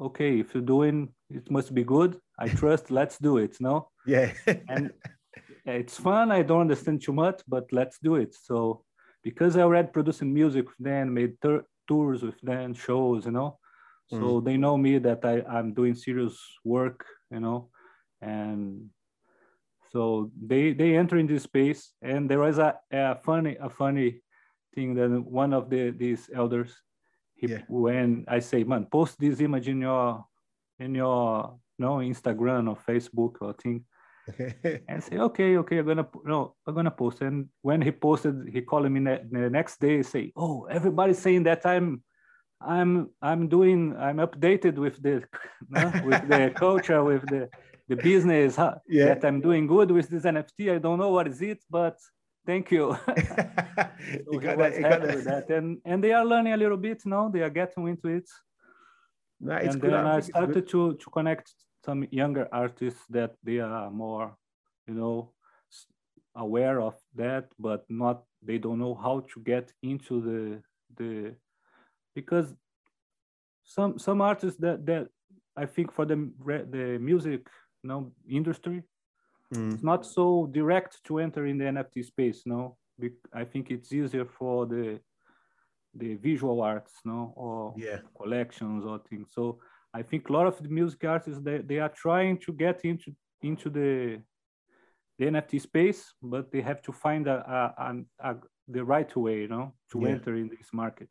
okay, 0.00 0.40
if 0.40 0.54
you're 0.54 0.62
doing, 0.76 1.08
it 1.28 1.50
must 1.50 1.74
be 1.74 1.84
good. 1.84 2.20
I 2.38 2.48
trust. 2.48 2.90
let's 2.90 3.18
do 3.18 3.38
it." 3.38 3.56
No. 3.60 3.88
Yeah. 4.06 4.32
and 4.68 4.92
it's 5.66 5.98
fun. 5.98 6.32
I 6.32 6.42
don't 6.42 6.62
understand 6.62 7.02
too 7.02 7.12
much, 7.12 7.42
but 7.46 7.66
let's 7.70 7.98
do 8.02 8.16
it. 8.16 8.34
So 8.34 8.84
because 9.22 9.56
I 9.56 9.62
already 9.62 9.88
producing 9.88 10.32
music 10.32 10.66
with 10.66 10.78
them, 10.78 11.14
made 11.14 11.36
tours 11.86 12.22
with 12.22 12.40
them, 12.40 12.74
shows, 12.74 13.26
you 13.26 13.32
know. 13.32 13.58
So 14.08 14.16
mm. 14.16 14.44
they 14.44 14.56
know 14.56 14.76
me 14.76 14.98
that 14.98 15.24
I, 15.24 15.42
I'm 15.42 15.72
doing 15.72 15.94
serious 15.94 16.36
work, 16.64 17.06
you 17.30 17.40
know, 17.40 17.68
and 18.20 18.90
so 19.92 20.30
they 20.34 20.72
they 20.72 20.96
enter 20.96 21.16
in 21.16 21.26
this 21.26 21.44
space. 21.44 21.92
And 22.02 22.28
there 22.28 22.40
was 22.40 22.58
a, 22.58 22.74
a 22.90 23.16
funny 23.16 23.56
a 23.60 23.68
funny 23.68 24.22
thing 24.74 24.94
that 24.94 25.10
one 25.10 25.52
of 25.52 25.70
the 25.70 25.90
these 25.90 26.28
elders, 26.34 26.74
he, 27.40 27.48
yeah. 27.48 27.62
when 27.68 28.24
I 28.28 28.40
say, 28.40 28.64
man, 28.64 28.86
post 28.90 29.18
this 29.18 29.40
image 29.40 29.68
in 29.68 29.80
your 29.80 30.24
in 30.78 30.94
your 30.94 31.58
you 31.78 31.84
know 31.84 31.96
Instagram 31.96 32.68
or 32.68 32.76
Facebook 32.76 33.36
or 33.40 33.54
thing 33.54 33.84
and 34.88 35.02
say, 35.02 35.18
okay, 35.18 35.56
okay, 35.56 35.78
I'm 35.78 35.86
gonna 35.86 36.08
no, 36.24 36.54
I'm 36.66 36.74
gonna 36.74 36.90
post. 36.90 37.20
And 37.20 37.48
when 37.62 37.82
he 37.82 37.90
posted, 37.90 38.48
he 38.52 38.60
called 38.62 38.90
me 38.90 39.00
the 39.00 39.50
next 39.50 39.80
day, 39.80 40.02
say, 40.02 40.32
oh, 40.36 40.64
everybody's 40.64 41.18
saying 41.18 41.44
that 41.44 41.64
I'm, 41.64 42.02
I'm, 42.60 43.10
I'm 43.22 43.48
doing, 43.48 43.96
I'm 43.96 44.18
updated 44.18 44.76
with 44.76 45.02
the, 45.02 45.24
with 46.04 46.28
the 46.28 46.52
culture, 46.56 47.02
with 47.02 47.22
the, 47.26 47.48
the 47.88 47.96
business, 47.96 48.56
huh? 48.56 48.76
yeah. 48.88 49.06
that 49.06 49.24
I'm 49.24 49.40
doing 49.40 49.66
good 49.66 49.90
with 49.90 50.08
this 50.08 50.24
NFT. 50.24 50.74
I 50.74 50.78
don't 50.78 50.98
know 50.98 51.10
what 51.10 51.28
is 51.28 51.40
it, 51.42 51.62
but 51.70 51.98
thank 52.46 52.70
you. 52.70 52.96
you 54.32 54.40
got 54.40 54.58
that, 54.58 54.76
you 54.76 54.82
got 54.82 55.02
that. 55.02 55.24
that. 55.24 55.50
And 55.50 55.78
and 55.84 56.02
they 56.02 56.12
are 56.12 56.24
learning 56.24 56.52
a 56.52 56.56
little 56.56 56.76
bit 56.76 57.02
now. 57.04 57.28
They 57.28 57.42
are 57.42 57.50
getting 57.50 57.88
into 57.88 58.08
it. 58.08 58.28
No, 59.40 59.52
and 59.52 59.80
good. 59.80 59.92
then 59.92 60.06
I, 60.06 60.16
I 60.16 60.20
started 60.20 60.68
to 60.68 60.94
to 60.94 61.10
connect 61.10 61.52
some 61.84 62.06
younger 62.10 62.48
artists 62.52 63.00
that 63.10 63.34
they 63.42 63.58
are 63.58 63.90
more, 63.90 64.36
you 64.86 64.94
know, 64.94 65.32
aware 66.34 66.80
of 66.80 66.94
that, 67.14 67.46
but 67.58 67.84
not 67.88 68.22
they 68.42 68.58
don't 68.58 68.78
know 68.78 68.94
how 68.94 69.20
to 69.32 69.40
get 69.40 69.72
into 69.82 70.20
the 70.20 70.62
the 70.96 71.34
because 72.14 72.54
some 73.64 73.98
some 73.98 74.20
artists 74.20 74.60
that 74.60 74.84
that 74.86 75.08
I 75.56 75.66
think 75.66 75.92
for 75.92 76.04
the 76.04 76.30
the 76.70 76.98
music 77.00 77.48
you 77.82 77.88
know 77.88 78.12
industry 78.28 78.82
mm. 79.54 79.74
it's 79.74 79.82
not 79.82 80.06
so 80.06 80.48
direct 80.52 81.02
to 81.04 81.18
enter 81.18 81.46
in 81.46 81.58
the 81.58 81.64
NFT 81.64 82.04
space. 82.04 82.42
No, 82.46 82.76
I 83.32 83.44
think 83.44 83.70
it's 83.70 83.92
easier 83.92 84.24
for 84.24 84.66
the 84.66 85.00
the 85.94 86.14
visual 86.14 86.62
arts, 86.62 86.92
no, 87.04 87.32
or 87.36 87.74
yeah. 87.76 87.98
collections 88.16 88.84
or 88.84 89.00
things. 89.08 89.28
So 89.32 89.58
I 89.92 90.02
think 90.02 90.28
a 90.28 90.32
lot 90.32 90.46
of 90.46 90.62
the 90.62 90.68
music 90.68 91.04
artists 91.04 91.40
they, 91.42 91.58
they 91.58 91.78
are 91.78 91.88
trying 91.88 92.38
to 92.38 92.52
get 92.52 92.84
into 92.84 93.14
into 93.42 93.70
the 93.70 94.22
the 95.18 95.26
NFT 95.26 95.60
space, 95.60 96.14
but 96.22 96.50
they 96.50 96.62
have 96.62 96.80
to 96.82 96.92
find 96.92 97.26
a, 97.26 97.74
a, 97.78 97.84
a, 97.84 98.30
a 98.30 98.36
the 98.68 98.84
right 98.84 99.14
way, 99.16 99.40
you 99.40 99.48
know, 99.48 99.74
to 99.92 100.00
yeah. 100.00 100.08
enter 100.08 100.34
in 100.36 100.48
this 100.48 100.68
market. 100.72 101.10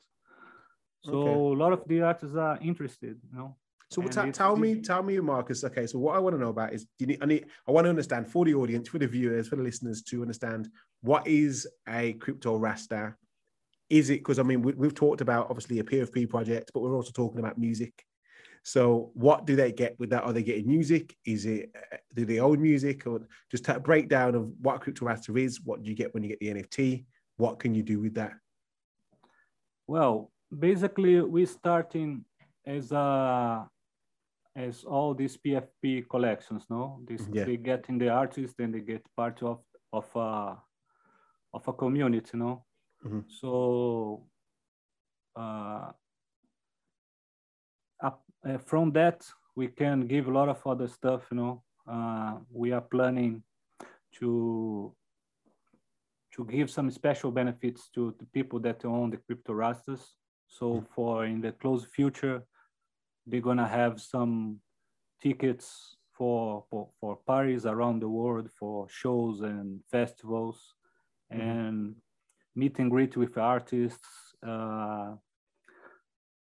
So 1.04 1.14
okay. 1.14 1.32
a 1.32 1.64
lot 1.64 1.74
of 1.74 1.88
the 1.88 2.02
artists 2.02 2.36
are 2.36 2.58
interested, 2.62 3.18
you 3.24 3.38
know. 3.38 3.56
So 3.92 4.04
t- 4.04 4.32
tell 4.32 4.56
me, 4.56 4.82
tell 4.82 5.02
me, 5.02 5.20
Marcus. 5.20 5.64
Okay, 5.64 5.88
so 5.88 5.98
what 5.98 6.16
I 6.16 6.20
want 6.20 6.36
to 6.36 6.40
know 6.40 6.50
about 6.50 6.74
is, 6.74 6.84
do 6.84 6.90
you 7.00 7.08
need, 7.08 7.24
I 7.24 7.26
need, 7.26 7.46
I 7.68 7.72
want 7.72 7.86
to 7.86 7.90
understand 7.90 8.28
for 8.28 8.46
the 8.46 8.54
audience, 8.54 8.88
for 8.88 9.00
the 9.00 9.08
viewers, 9.08 9.48
for 9.48 9.56
the 9.56 9.64
listeners 9.64 10.04
to 10.04 10.22
understand 10.22 10.70
what 11.02 11.26
is 11.28 11.68
a 11.88 12.14
crypto 12.14 12.58
rasta. 12.58 13.16
Is 13.90 14.12
it 14.12 14.20
because 14.20 14.38
I 14.38 14.44
mean 14.44 14.62
we, 14.62 14.74
we've 14.74 14.94
talked 14.94 15.22
about 15.22 15.48
obviously 15.50 15.80
a 15.80 15.84
PFP 15.84 16.30
project, 16.30 16.70
but 16.74 16.82
we're 16.82 16.96
also 16.96 17.12
talking 17.12 17.40
about 17.40 17.58
music. 17.58 18.06
So 18.62 19.10
what 19.16 19.48
do 19.48 19.56
they 19.56 19.72
get 19.72 20.00
with 20.00 20.12
that? 20.12 20.24
Are 20.24 20.34
they 20.34 20.44
getting 20.44 20.68
music? 20.68 21.16
Is 21.26 21.48
it 21.48 21.72
uh, 21.76 21.98
do 22.14 22.26
they 22.26 22.40
own 22.40 22.62
music 22.62 23.08
or 23.08 23.22
just 23.50 23.68
a 23.70 23.80
breakdown 23.80 24.36
of 24.36 24.52
what 24.62 24.82
crypto 24.82 25.06
rasta 25.06 25.36
is? 25.38 25.62
What 25.64 25.82
do 25.82 25.90
you 25.90 25.96
get 25.96 26.14
when 26.14 26.22
you 26.22 26.30
get 26.30 26.40
the 26.40 26.54
NFT? 26.54 27.06
What 27.38 27.58
can 27.58 27.74
you 27.74 27.82
do 27.82 28.00
with 28.00 28.14
that? 28.16 28.34
Well, 29.88 30.32
basically 30.56 31.20
we 31.22 31.48
starting 31.48 32.26
as 32.68 32.92
a 32.92 33.68
as 34.56 34.84
all 34.84 35.14
these 35.14 35.38
PFP 35.38 36.10
collections, 36.10 36.66
no? 36.70 37.00
This 37.08 37.22
yeah. 37.32 37.46
they 37.46 37.58
get 37.58 37.86
in 37.90 37.98
the 37.98 38.10
artist 38.10 38.56
and 38.60 38.74
they 38.74 38.82
get 38.82 39.06
part 39.16 39.42
of 39.44 39.60
of 39.94 40.08
a 40.16 40.58
of 41.54 41.68
a 41.68 41.74
community, 41.74 42.38
no? 42.38 42.66
Mm-hmm. 43.06 43.22
So 43.30 44.26
uh, 45.36 45.92
up, 48.04 48.24
uh, 48.48 48.58
from 48.58 48.92
that 48.94 49.26
we 49.56 49.68
can 49.68 50.08
give 50.08 50.28
a 50.28 50.32
lot 50.32 50.50
of 50.50 50.66
other 50.66 50.88
stuff, 50.88 51.28
you 51.32 51.38
know. 51.38 51.64
Uh, 51.88 52.38
we 52.52 52.72
are 52.72 52.82
planning 52.82 53.44
to 54.16 54.94
to 56.36 56.46
give 56.46 56.70
some 56.70 56.92
special 56.92 57.32
benefits 57.32 57.90
to 57.90 58.16
the 58.20 58.26
people 58.26 58.60
that 58.60 58.86
own 58.86 59.10
the 59.10 59.18
crypto 59.18 59.54
rastas. 59.54 60.02
So 60.48 60.66
mm-hmm. 60.74 60.86
for 60.94 61.26
in 61.26 61.42
the 61.42 61.52
close 61.52 61.86
future, 61.86 62.44
they're 63.26 63.42
gonna 63.42 63.68
have 63.68 64.02
some 64.02 64.60
tickets 65.22 65.96
for, 66.14 66.66
for, 66.70 66.90
for 67.00 67.16
parties 67.26 67.66
around 67.66 68.02
the 68.02 68.10
world, 68.10 68.50
for 68.60 68.88
shows 68.90 69.42
and 69.42 69.80
festivals, 69.90 70.74
mm-hmm. 71.34 71.42
and 71.42 71.96
meet 72.56 72.78
and 72.80 72.92
greet 72.92 73.16
with 73.16 73.38
artists. 73.38 74.08
Uh, 74.46 75.16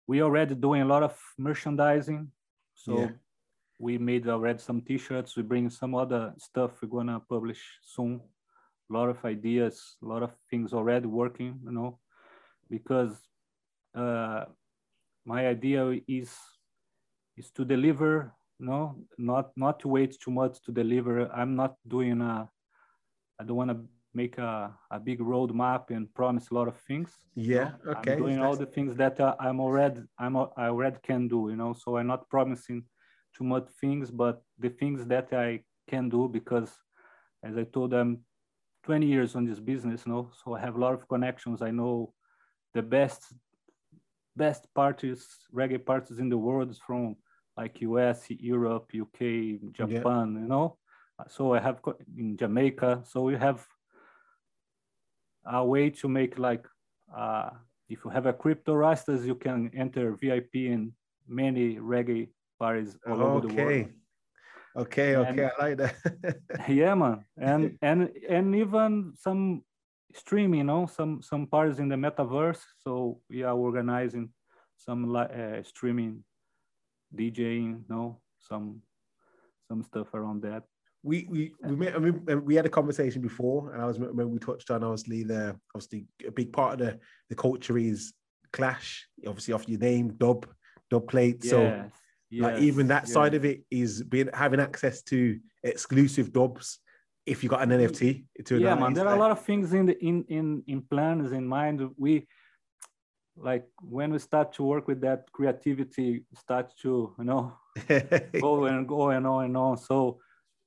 we 0.07 0.21
already 0.21 0.55
doing 0.55 0.81
a 0.81 0.85
lot 0.85 1.03
of 1.03 1.17
merchandising, 1.37 2.27
so 2.73 2.99
yeah. 2.99 3.09
we 3.79 3.97
made 3.97 4.27
already 4.27 4.59
some 4.59 4.81
T-shirts. 4.81 5.37
We 5.37 5.43
bring 5.43 5.69
some 5.69 5.95
other 5.95 6.33
stuff 6.37 6.81
we're 6.81 6.89
gonna 6.89 7.19
publish 7.19 7.61
soon. 7.83 8.19
A 8.89 8.93
lot 8.93 9.09
of 9.09 9.23
ideas, 9.23 9.95
a 10.03 10.07
lot 10.07 10.23
of 10.23 10.31
things 10.49 10.73
already 10.73 11.07
working, 11.07 11.59
you 11.63 11.71
know, 11.71 11.99
because 12.69 13.15
uh, 13.95 14.45
my 15.25 15.47
idea 15.47 15.99
is 16.07 16.31
is 17.37 17.51
to 17.51 17.65
deliver 17.65 18.33
no 18.59 18.95
not 19.17 19.51
not 19.55 19.79
to 19.79 19.87
wait 19.87 20.15
too 20.19 20.31
much 20.31 20.61
to 20.61 20.71
deliver 20.71 21.31
i'm 21.31 21.55
not 21.55 21.75
doing 21.87 22.21
a 22.21 22.49
i 23.39 23.43
don't 23.43 23.57
want 23.57 23.71
to 23.71 23.79
make 24.13 24.37
a, 24.37 24.73
a 24.91 24.99
big 24.99 25.19
roadmap 25.19 25.89
and 25.89 26.13
promise 26.13 26.49
a 26.51 26.53
lot 26.53 26.67
of 26.67 26.77
things 26.87 27.11
yeah 27.35 27.71
no? 27.85 27.91
okay 27.91 28.11
i'm 28.13 28.17
doing 28.17 28.39
all 28.39 28.55
the 28.55 28.65
things 28.65 28.95
that 28.95 29.19
uh, 29.19 29.35
i'm 29.39 29.59
already 29.59 30.01
i'm 30.19 30.35
i 30.35 30.67
already 30.67 30.97
can 31.03 31.27
do 31.27 31.47
you 31.49 31.55
know 31.55 31.73
so 31.73 31.97
i'm 31.97 32.07
not 32.07 32.29
promising 32.29 32.83
too 33.35 33.43
much 33.43 33.67
things 33.79 34.11
but 34.11 34.41
the 34.59 34.69
things 34.69 35.05
that 35.05 35.31
i 35.31 35.59
can 35.87 36.09
do 36.09 36.27
because 36.27 36.71
as 37.43 37.57
i 37.57 37.63
told 37.63 37.91
them 37.91 38.19
20 38.83 39.05
years 39.05 39.35
on 39.35 39.45
this 39.45 39.59
business 39.59 40.03
you 40.05 40.11
know 40.11 40.29
so 40.43 40.53
i 40.53 40.59
have 40.59 40.75
a 40.75 40.79
lot 40.79 40.93
of 40.93 41.07
connections 41.07 41.61
i 41.61 41.71
know 41.71 42.13
the 42.73 42.81
best 42.81 43.33
best 44.35 44.73
parties 44.73 45.27
reggae 45.53 45.83
parties 45.83 46.19
in 46.19 46.29
the 46.29 46.37
world 46.37 46.75
from 46.85 47.15
like 47.57 47.81
US, 47.81 48.29
Europe, 48.29 48.91
UK, 48.93 49.19
Japan, 49.73 50.33
yeah. 50.33 50.41
you 50.41 50.47
know. 50.47 50.77
So 51.27 51.53
I 51.53 51.59
have 51.59 51.79
in 52.17 52.37
Jamaica. 52.37 53.03
So 53.05 53.21
we 53.21 53.35
have 53.35 53.67
a 55.45 55.63
way 55.63 55.89
to 55.89 56.07
make 56.07 56.39
like 56.39 56.65
uh, 57.15 57.49
if 57.89 57.99
you 58.05 58.11
have 58.11 58.25
a 58.25 58.33
crypto 58.33 58.73
rastas, 58.73 59.25
you 59.25 59.35
can 59.35 59.69
enter 59.75 60.13
VIP 60.13 60.55
in 60.55 60.93
many 61.27 61.75
reggae 61.75 62.29
parties 62.57 62.97
all 63.07 63.21
over 63.21 63.47
the 63.47 63.53
world. 63.53 63.87
Okay, 64.77 65.17
okay, 65.17 65.43
and, 65.43 65.51
I 65.59 65.65
like 65.65 65.77
that. 65.77 65.95
yeah, 66.69 66.95
man, 66.95 67.25
and 67.37 67.77
and 67.81 68.09
and 68.29 68.55
even 68.55 69.13
some 69.17 69.63
streaming, 70.15 70.59
you 70.59 70.63
know, 70.63 70.85
some 70.85 71.21
some 71.21 71.47
parties 71.47 71.79
in 71.79 71.89
the 71.89 71.95
metaverse. 71.95 72.61
So 72.83 73.19
we 73.29 73.43
are 73.43 73.55
organizing 73.55 74.29
some 74.77 75.15
uh, 75.15 75.63
streaming 75.63 76.23
DJing, 77.15 77.83
no, 77.89 78.19
some 78.39 78.81
some 79.67 79.83
stuff 79.83 80.13
around 80.13 80.41
that. 80.43 80.63
We 81.03 81.27
we 81.29 81.53
we 81.63 81.75
made, 81.75 81.95
I 81.95 81.99
mean, 81.99 82.45
we 82.45 82.55
had 82.55 82.65
a 82.65 82.69
conversation 82.69 83.21
before, 83.21 83.73
and 83.73 83.81
I 83.81 83.85
was 83.85 83.99
when 83.99 84.29
we 84.29 84.39
touched 84.39 84.69
on 84.69 84.83
obviously 84.83 85.23
the 85.23 85.55
obviously 85.73 86.05
a 86.27 86.31
big 86.31 86.53
part 86.53 86.73
of 86.73 86.79
the 86.79 86.99
the 87.29 87.35
culture 87.35 87.77
is 87.77 88.13
clash. 88.53 89.07
Obviously, 89.27 89.53
off 89.53 89.67
your 89.67 89.79
name, 89.79 90.13
dub, 90.17 90.47
dub 90.89 91.07
plate. 91.07 91.39
Yes, 91.41 91.49
so 91.49 91.61
yes, 92.29 92.43
like 92.43 92.61
even 92.61 92.87
that 92.87 93.03
yes. 93.03 93.13
side 93.13 93.33
of 93.33 93.45
it 93.45 93.63
is 93.71 94.03
being 94.03 94.29
having 94.33 94.59
access 94.59 95.01
to 95.03 95.39
exclusive 95.63 96.31
dubs 96.31 96.79
if 97.25 97.43
you 97.43 97.49
got 97.49 97.63
an 97.63 97.69
NFT. 97.69 98.25
To 98.45 98.59
yeah, 98.59 98.75
man, 98.75 98.93
there 98.93 99.07
are 99.07 99.15
a 99.15 99.19
lot 99.19 99.31
of 99.31 99.43
things 99.43 99.73
in 99.73 99.85
the 99.85 99.97
in 100.03 100.23
in 100.29 100.63
in 100.67 100.81
plans 100.81 101.31
in 101.31 101.47
mind. 101.47 101.89
We 101.97 102.27
like 103.37 103.65
when 103.81 104.11
we 104.11 104.19
start 104.19 104.53
to 104.53 104.63
work 104.63 104.87
with 104.87 105.01
that 105.01 105.31
creativity 105.31 106.23
starts 106.35 106.73
to 106.81 107.13
you 107.17 107.23
know 107.23 107.53
go 108.41 108.65
and 108.65 108.87
go 108.87 109.09
and 109.09 109.25
on 109.25 109.45
and 109.45 109.57
on 109.57 109.77
so 109.77 110.19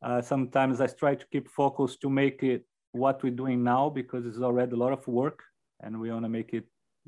uh, 0.02 0.20
sometimes 0.22 0.80
i 0.80 0.86
try 0.86 1.14
to 1.14 1.26
keep 1.30 1.48
focus 1.48 1.96
to 1.96 2.08
make 2.08 2.42
it 2.42 2.64
what 2.92 3.22
we're 3.22 3.30
doing 3.30 3.62
now 3.62 3.88
because 3.88 4.24
it's 4.24 4.38
already 4.38 4.72
a 4.72 4.76
lot 4.76 4.92
of 4.92 5.06
work 5.06 5.42
and 5.82 5.98
we 5.98 6.10
want 6.10 6.24
to 6.24 6.28
make 6.28 6.54
it 6.54 6.64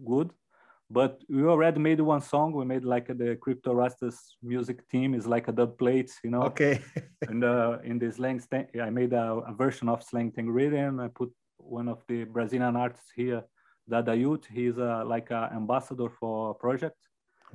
good 0.06 0.30
but 0.88 1.20
we 1.28 1.42
already 1.42 1.80
made 1.80 2.00
one 2.00 2.20
song 2.20 2.52
we 2.52 2.64
made 2.64 2.84
like 2.84 3.08
the 3.08 3.36
crypto 3.40 3.74
rastas 3.74 4.16
music 4.42 4.88
team 4.88 5.14
is 5.14 5.26
like 5.26 5.48
a 5.48 5.52
dub 5.52 5.76
plate 5.78 6.12
you 6.22 6.30
know 6.30 6.42
okay 6.42 6.80
and 7.28 7.42
uh, 7.44 7.78
in 7.82 7.98
the 7.98 8.10
slang 8.12 8.40
i 8.82 8.90
made 8.90 9.12
a, 9.12 9.32
a 9.48 9.52
version 9.52 9.88
of 9.88 10.00
Sleng 10.00 10.32
Teng 10.32 10.46
rhythm 10.48 11.00
i 11.00 11.08
put 11.08 11.32
one 11.58 11.88
of 11.88 12.02
the 12.08 12.24
brazilian 12.24 12.76
artists 12.76 13.10
here 13.16 13.42
Dada 13.88 14.16
Yute. 14.16 14.46
He's 14.52 14.78
uh, 14.78 15.04
like 15.06 15.30
an 15.30 15.50
ambassador 15.54 16.08
for 16.08 16.50
a 16.50 16.54
project. 16.54 16.96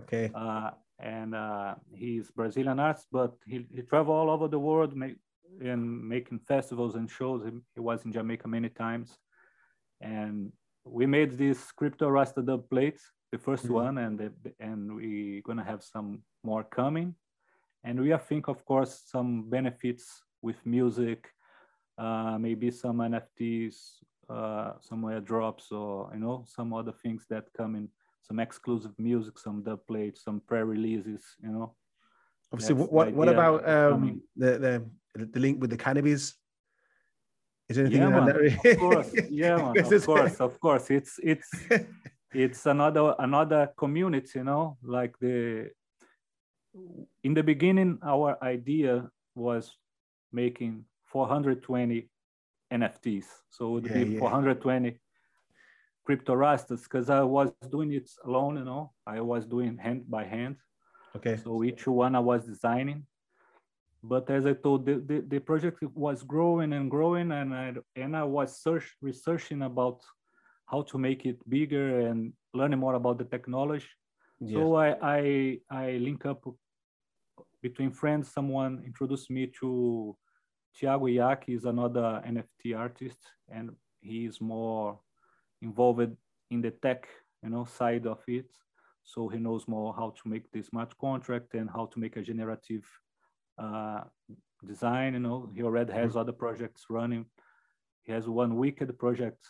Okay. 0.02 0.32
Uh, 0.34 0.72
and 1.00 1.36
uh, 1.36 1.76
he's 1.94 2.32
Brazilian 2.32 2.80
artist, 2.80 3.08
but 3.12 3.34
he, 3.46 3.66
he 3.74 3.82
travel 3.82 4.14
all 4.14 4.30
over 4.30 4.48
the 4.48 4.60
world 4.60 4.96
make, 4.96 5.18
and 5.60 6.08
making 6.08 6.40
festivals 6.40 6.96
and 6.96 7.10
shows. 7.10 7.44
He, 7.44 7.52
he, 7.74 7.80
was 7.80 8.06
in 8.06 8.12
Jamaica 8.12 8.48
many 8.48 8.70
times. 8.70 9.18
And 10.00 10.52
we 10.86 11.06
made 11.06 11.38
this 11.38 11.72
crypto 11.72 12.08
Rasta 12.10 12.42
dub 12.42 12.70
plates, 12.70 13.04
the 13.32 13.38
1st 13.38 13.64
mm-hmm. 13.64 13.74
one, 13.74 13.98
and 13.98 14.20
the, 14.20 14.32
and 14.60 14.96
we're 14.96 15.42
gonna 15.42 15.64
have 15.64 15.84
some 15.84 16.24
more 16.44 16.64
coming. 16.64 17.16
And 17.84 18.00
we 18.00 18.12
are 18.12 18.20
think, 18.20 18.48
of 18.48 18.64
course, 18.66 19.02
some 19.08 19.50
benefits 19.50 20.24
with 20.42 20.58
music, 20.66 21.28
uh, 21.98 22.38
maybe 22.40 22.70
some 22.72 22.98
NFTs 22.98 23.76
uh, 24.32 24.74
some 24.80 25.04
airdrops 25.04 25.72
or 25.72 26.10
you 26.14 26.20
know 26.20 26.46
some 26.48 26.74
other 26.74 26.94
things 27.04 27.26
that 27.30 27.46
come 27.56 27.76
in 27.76 27.90
some 28.22 28.40
exclusive 28.40 28.94
music 28.98 29.38
some 29.38 29.62
dub 29.62 29.80
plates 29.88 30.24
some 30.24 30.42
pre-releases 30.48 31.22
you 31.44 31.50
know. 31.50 31.74
Obviously 32.54 32.76
That's 32.76 32.92
what 32.92 33.14
what 33.14 33.30
about 33.30 33.68
um 33.68 34.22
the, 34.36 34.52
the 35.16 35.26
the 35.26 35.40
link 35.40 35.60
with 35.62 35.70
the 35.70 35.78
cannabis? 35.78 36.36
Is 37.70 37.78
anything 37.78 38.02
yeah, 38.02 38.10
man, 38.10 38.58
of 38.66 38.78
course. 38.80 39.12
Yeah 39.30 39.56
man, 39.74 39.78
of 39.78 40.06
course 40.06 40.36
of 40.40 40.60
course. 40.60 40.90
It's 40.90 41.20
it's 41.24 41.50
it's 42.34 42.66
another 42.66 43.14
another 43.20 43.70
community 43.78 44.40
you 44.40 44.44
know 44.44 44.78
like 44.84 45.18
the 45.20 45.70
in 47.24 47.34
the 47.34 47.44
beginning 47.44 48.00
our 48.04 48.38
idea 48.44 49.10
was 49.36 49.76
making 50.32 50.86
420 51.06 52.10
NFTs. 52.72 53.26
So 53.50 53.68
it 53.68 53.72
would 53.72 53.88
yeah, 53.88 54.04
be 54.04 54.14
yeah. 54.14 54.20
420 54.20 54.98
crypto 56.06 56.34
rastas 56.34 56.84
because 56.84 57.10
I 57.10 57.22
was 57.22 57.52
doing 57.70 57.92
it 57.94 58.10
alone, 58.26 58.58
you 58.58 58.66
know. 58.66 58.94
I 59.06 59.22
was 59.22 59.46
doing 59.46 59.78
hand 59.78 60.10
by 60.10 60.24
hand. 60.24 60.56
Okay. 61.16 61.38
So 61.38 61.64
each 61.64 61.86
one 61.86 62.16
I 62.16 62.20
was 62.20 62.46
designing. 62.46 63.06
But 64.04 64.30
as 64.32 64.46
I 64.46 64.54
told, 64.54 64.86
the, 64.86 64.96
the, 64.96 65.24
the 65.28 65.40
project 65.40 65.84
was 65.94 66.24
growing 66.24 66.74
and 66.74 66.90
growing, 66.90 67.32
and 67.32 67.54
I 67.54 67.74
and 67.96 68.18
I 68.18 68.24
was 68.24 68.60
search 68.60 68.96
researching 69.00 69.62
about 69.62 70.02
how 70.72 70.82
to 70.84 70.98
make 70.98 71.26
it 71.26 71.38
bigger 71.50 72.08
and 72.08 72.32
learning 72.54 72.80
more 72.80 72.96
about 72.96 73.18
the 73.18 73.26
technology. 73.26 73.86
Yes. 74.40 74.54
So 74.54 74.76
I, 74.76 74.96
I 75.02 75.58
I 75.70 75.86
link 75.98 76.26
up 76.26 76.48
between 77.62 77.92
friends. 77.92 78.32
Someone 78.32 78.82
introduced 78.86 79.30
me 79.30 79.52
to 79.60 80.16
Thiago 80.76 81.08
Iaki 81.16 81.56
is 81.58 81.66
another 81.66 82.24
NFT 82.26 82.78
artist, 82.78 83.20
and 83.50 83.72
he 84.00 84.26
is 84.26 84.40
more 84.40 85.00
involved 85.62 86.16
in 86.50 86.62
the 86.62 86.72
tech, 86.72 87.08
you 87.44 87.50
know, 87.50 87.66
side 87.66 88.08
of 88.08 88.20
it. 88.28 88.50
So 89.04 89.28
he 89.28 89.40
knows 89.40 89.68
more 89.68 89.94
how 89.94 90.14
to 90.24 90.30
make 90.30 90.50
this 90.52 90.68
smart 90.68 90.98
contract 90.98 91.54
and 91.54 91.70
how 91.70 91.88
to 91.88 92.00
make 92.00 92.16
a 92.16 92.22
generative 92.22 92.86
uh, 93.58 94.02
design. 94.66 95.14
You 95.14 95.20
know, 95.20 95.50
he 95.54 95.64
already 95.64 95.92
has 95.94 96.12
mm-hmm. 96.12 96.20
other 96.20 96.32
projects 96.32 96.86
running. 96.90 97.26
He 98.04 98.12
has 98.14 98.28
one 98.28 98.56
wicked 98.56 98.98
project 98.98 99.46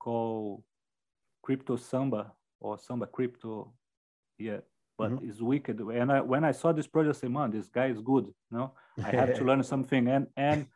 called 0.00 0.64
Crypto 1.42 1.76
Samba 1.76 2.32
or 2.58 2.78
Samba 2.78 3.06
Crypto. 3.06 3.72
Yeah, 4.38 4.60
but 4.98 5.12
mm-hmm. 5.12 5.28
it's 5.28 5.40
wicked. 5.40 5.78
And 5.78 6.10
I, 6.10 6.20
when 6.20 6.44
I 6.44 6.52
saw 6.52 6.72
this 6.72 6.88
project, 6.88 7.16
I 7.16 7.20
said, 7.20 7.30
man, 7.30 7.52
this 7.52 7.68
guy 7.68 7.86
is 7.86 8.00
good. 8.00 8.26
You 8.50 8.58
know, 8.58 8.72
I 9.04 9.10
have 9.10 9.36
to 9.36 9.44
learn 9.48 9.62
something. 9.62 10.08
And 10.08 10.26
and 10.36 10.66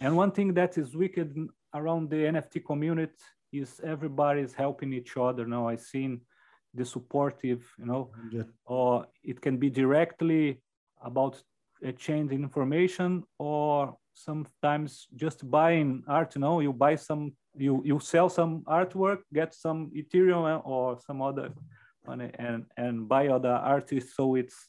and 0.00 0.16
one 0.16 0.32
thing 0.32 0.54
that 0.54 0.76
is 0.78 0.96
wicked 0.96 1.36
around 1.74 2.10
the 2.10 2.16
NFT 2.16 2.64
community 2.64 3.12
is 3.52 3.80
everybody 3.84 4.40
is 4.40 4.54
helping 4.54 4.92
each 4.92 5.16
other. 5.16 5.46
Now 5.46 5.68
I 5.68 5.76
seen 5.76 6.22
the 6.74 6.84
supportive, 6.84 7.62
you 7.78 7.86
know, 7.86 8.10
yeah. 8.30 8.42
or 8.64 9.06
it 9.24 9.40
can 9.40 9.56
be 9.56 9.70
directly 9.70 10.62
about 11.02 11.42
a 11.82 11.92
change 11.92 12.32
in 12.32 12.42
information 12.42 13.24
or 13.38 13.96
sometimes 14.14 15.06
just 15.16 15.48
buying 15.50 16.02
art, 16.06 16.34
you 16.34 16.40
know, 16.40 16.60
you 16.60 16.72
buy 16.72 16.96
some, 16.96 17.32
you, 17.56 17.82
you 17.84 17.98
sell 18.00 18.28
some 18.28 18.62
artwork, 18.62 19.18
get 19.32 19.54
some 19.54 19.90
Ethereum 19.96 20.62
or 20.64 20.98
some 21.06 21.22
other 21.22 21.52
money 22.06 22.30
and, 22.38 22.66
and 22.76 23.08
buy 23.08 23.28
other 23.28 23.52
artists. 23.52 24.14
So 24.14 24.34
it's 24.34 24.68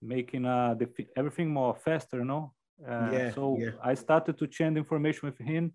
making 0.00 0.44
uh, 0.44 0.74
the, 0.74 0.88
everything 1.16 1.50
more 1.50 1.74
faster, 1.74 2.18
you 2.18 2.24
know? 2.24 2.52
Uh, 2.86 3.10
yeah, 3.12 3.34
so 3.34 3.56
yeah. 3.58 3.70
I 3.82 3.94
started 3.94 4.38
to 4.38 4.46
change 4.46 4.76
information 4.76 5.28
with 5.28 5.38
him 5.38 5.72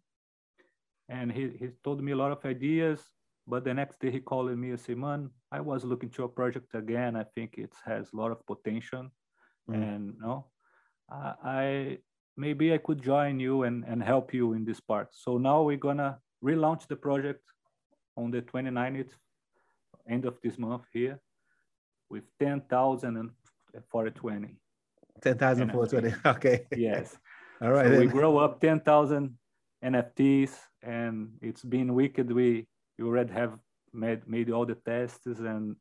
and 1.10 1.32
he, 1.32 1.50
he 1.60 1.70
told 1.84 2.02
me 2.02 2.12
a 2.12 2.16
lot 2.16 2.32
of 2.32 2.44
ideas 2.46 3.02
but 3.48 3.64
the 3.64 3.74
next 3.74 4.00
day 4.00 4.12
he 4.12 4.20
called 4.20 4.56
me 4.58 4.70
and 4.70 4.80
said 4.80 4.98
man 4.98 5.30
i 5.52 5.60
was 5.60 5.84
looking 5.84 6.10
to 6.10 6.24
a 6.24 6.30
project 6.30 6.74
again 6.74 7.16
i 7.16 7.24
think 7.36 7.56
it 7.58 7.74
has 7.86 8.12
a 8.14 8.16
lot 8.16 8.32
of 8.32 8.46
potential 8.46 9.10
mm. 9.70 9.76
and 9.76 10.14
you 10.14 10.22
know 10.22 10.46
I, 11.10 11.34
I 11.44 11.98
maybe 12.36 12.74
i 12.74 12.78
could 12.78 13.02
join 13.02 13.40
you 13.40 13.64
and, 13.64 13.84
and 13.86 14.02
help 14.02 14.34
you 14.34 14.54
in 14.54 14.66
this 14.66 14.80
part. 14.80 15.10
So 15.12 15.38
now 15.38 15.62
we're 15.64 15.78
gonna 15.78 16.20
relaunch 16.44 16.88
the 16.88 16.96
project 16.96 17.42
on 18.18 18.32
the 18.32 18.42
29th 18.42 19.10
end 20.10 20.26
of 20.26 20.38
this 20.44 20.58
month 20.58 20.84
here 20.92 21.20
with 22.10 22.24
10,000 22.40 23.18
and 23.18 23.30
420 23.90 24.56
10,000 25.22 25.72
420 25.72 26.16
okay. 26.38 26.66
Yes. 26.76 27.18
All 27.62 27.72
right 27.72 27.88
so 27.88 28.00
we 28.00 28.08
grow 28.08 28.38
up 28.38 28.60
10,000 28.60 29.38
nfts 29.84 30.52
and 30.82 31.30
it's 31.42 31.64
been 31.64 31.94
wicked. 31.94 32.32
We 32.32 32.68
we 32.98 33.06
already 33.06 33.34
have 33.34 33.58
made 33.94 34.28
made 34.28 34.50
all 34.52 34.66
the 34.66 34.76
tests 34.76 35.26
and 35.26 35.76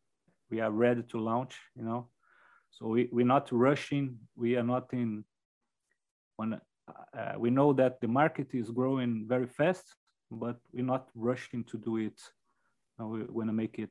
we 0.51 0.61
are 0.61 0.71
ready 0.71 1.03
to 1.03 1.19
launch 1.19 1.59
you 1.75 1.83
know 1.83 2.09
so 2.73 2.89
we, 2.89 3.09
we're 3.13 3.33
not 3.37 3.47
rushing. 3.53 4.19
We 4.35 4.57
are 4.57 4.69
not 4.73 4.87
in 4.93 5.25
on 6.39 6.61
uh, 7.17 7.35
we 7.39 7.51
know 7.51 7.73
that 7.75 8.01
the 8.01 8.09
market 8.09 8.49
is 8.53 8.71
growing 8.71 9.25
very 9.29 9.47
fast 9.47 9.95
but 10.33 10.57
we're 10.73 10.85
not 10.85 11.09
rushing 11.15 11.65
to 11.65 11.79
do 11.79 11.99
it. 11.99 12.21
We 12.99 13.25
want 13.25 13.49
to 13.49 13.53
make 13.53 13.79
it 13.79 13.91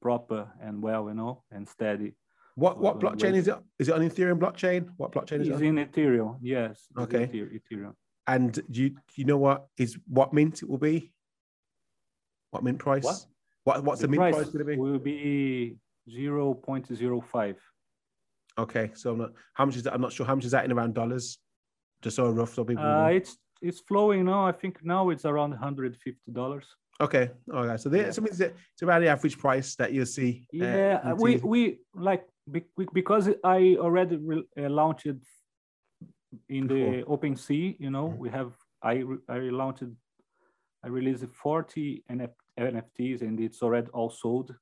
proper 0.00 0.48
and 0.62 0.82
well 0.82 1.08
you 1.08 1.14
know 1.14 1.42
and 1.50 1.68
steady. 1.68 2.14
What 2.54 2.78
what 2.78 3.00
blockchain 3.00 3.34
is 3.34 3.48
it? 3.48 3.56
Is 3.78 3.88
it 3.88 3.94
on 3.94 4.00
ethereum 4.00 4.38
blockchain? 4.38 4.88
What 4.96 5.12
blockchain 5.12 5.40
is 5.40 5.48
it's 5.48 5.60
it? 5.60 5.64
in 5.64 5.76
ethereum. 5.76 6.38
Yes 6.40 6.86
okay. 6.98 7.26
Ethereum. 7.26 7.94
And 8.28 8.52
do 8.70 8.82
you, 8.82 8.96
you 9.14 9.24
know 9.24 9.36
what 9.36 9.66
is 9.76 9.98
what 10.08 10.32
mint 10.32 10.62
it 10.62 10.68
will 10.68 10.78
be? 10.78 11.12
What 12.50 12.62
mint 12.62 12.78
price? 12.78 13.04
What? 13.04 13.24
what 13.64 13.84
what's 13.84 14.00
the, 14.00 14.06
the 14.06 14.12
mint 14.12 14.20
price, 14.20 14.34
price 14.34 14.46
going 14.46 14.58
to 14.58 14.64
be? 14.64 14.76
Will 14.76 14.98
be 14.98 15.76
zero 16.10 16.54
point 16.54 16.86
zero 16.94 17.20
five. 17.20 17.56
Okay, 18.58 18.90
so 18.94 19.14
not, 19.14 19.32
how 19.54 19.66
much 19.66 19.76
is 19.76 19.82
that? 19.82 19.94
I'm 19.94 20.00
not 20.00 20.12
sure. 20.12 20.26
How 20.26 20.34
much 20.34 20.44
is 20.44 20.52
that 20.52 20.64
in 20.64 20.72
around 20.72 20.94
dollars? 20.94 21.38
Just 22.02 22.16
so 22.16 22.30
rough, 22.30 22.54
so 22.54 22.64
people. 22.64 22.84
Uh, 22.84 23.08
it's 23.08 23.36
it's 23.60 23.80
flowing 23.80 24.24
now. 24.24 24.46
I 24.46 24.52
think 24.52 24.78
now 24.82 25.10
it's 25.10 25.24
around 25.24 25.50
150 25.50 26.16
dollars. 26.32 26.64
Okay, 27.00 27.30
all 27.52 27.66
right. 27.66 27.78
So 27.78 27.88
there, 27.88 28.06
yeah. 28.06 28.10
so 28.10 28.24
it's, 28.24 28.40
it's 28.40 28.82
around 28.82 29.02
the 29.02 29.08
average 29.08 29.38
price 29.38 29.74
that 29.76 29.92
you'll 29.92 30.06
see. 30.06 30.46
Uh, 30.54 30.64
yeah, 30.64 31.00
uh, 31.04 31.14
we 31.14 31.36
we 31.36 31.78
like 31.94 32.26
because 32.94 33.28
I 33.44 33.76
already 33.78 34.16
re- 34.16 34.48
uh, 34.58 34.70
launched 34.70 35.06
in 36.48 36.66
the 36.66 37.04
OpenSea. 37.06 37.76
You 37.78 37.90
know, 37.90 38.08
mm-hmm. 38.08 38.18
we 38.18 38.30
have 38.30 38.52
I 38.82 39.04
I 39.28 39.38
launched 39.38 39.84
I 40.86 40.88
released 40.88 41.24
40 41.42 42.04
NF, 42.10 42.30
NFTs 42.58 43.22
and 43.22 43.40
it's 43.40 43.60
already 43.62 43.88
all 43.92 44.08
sold. 44.08 44.54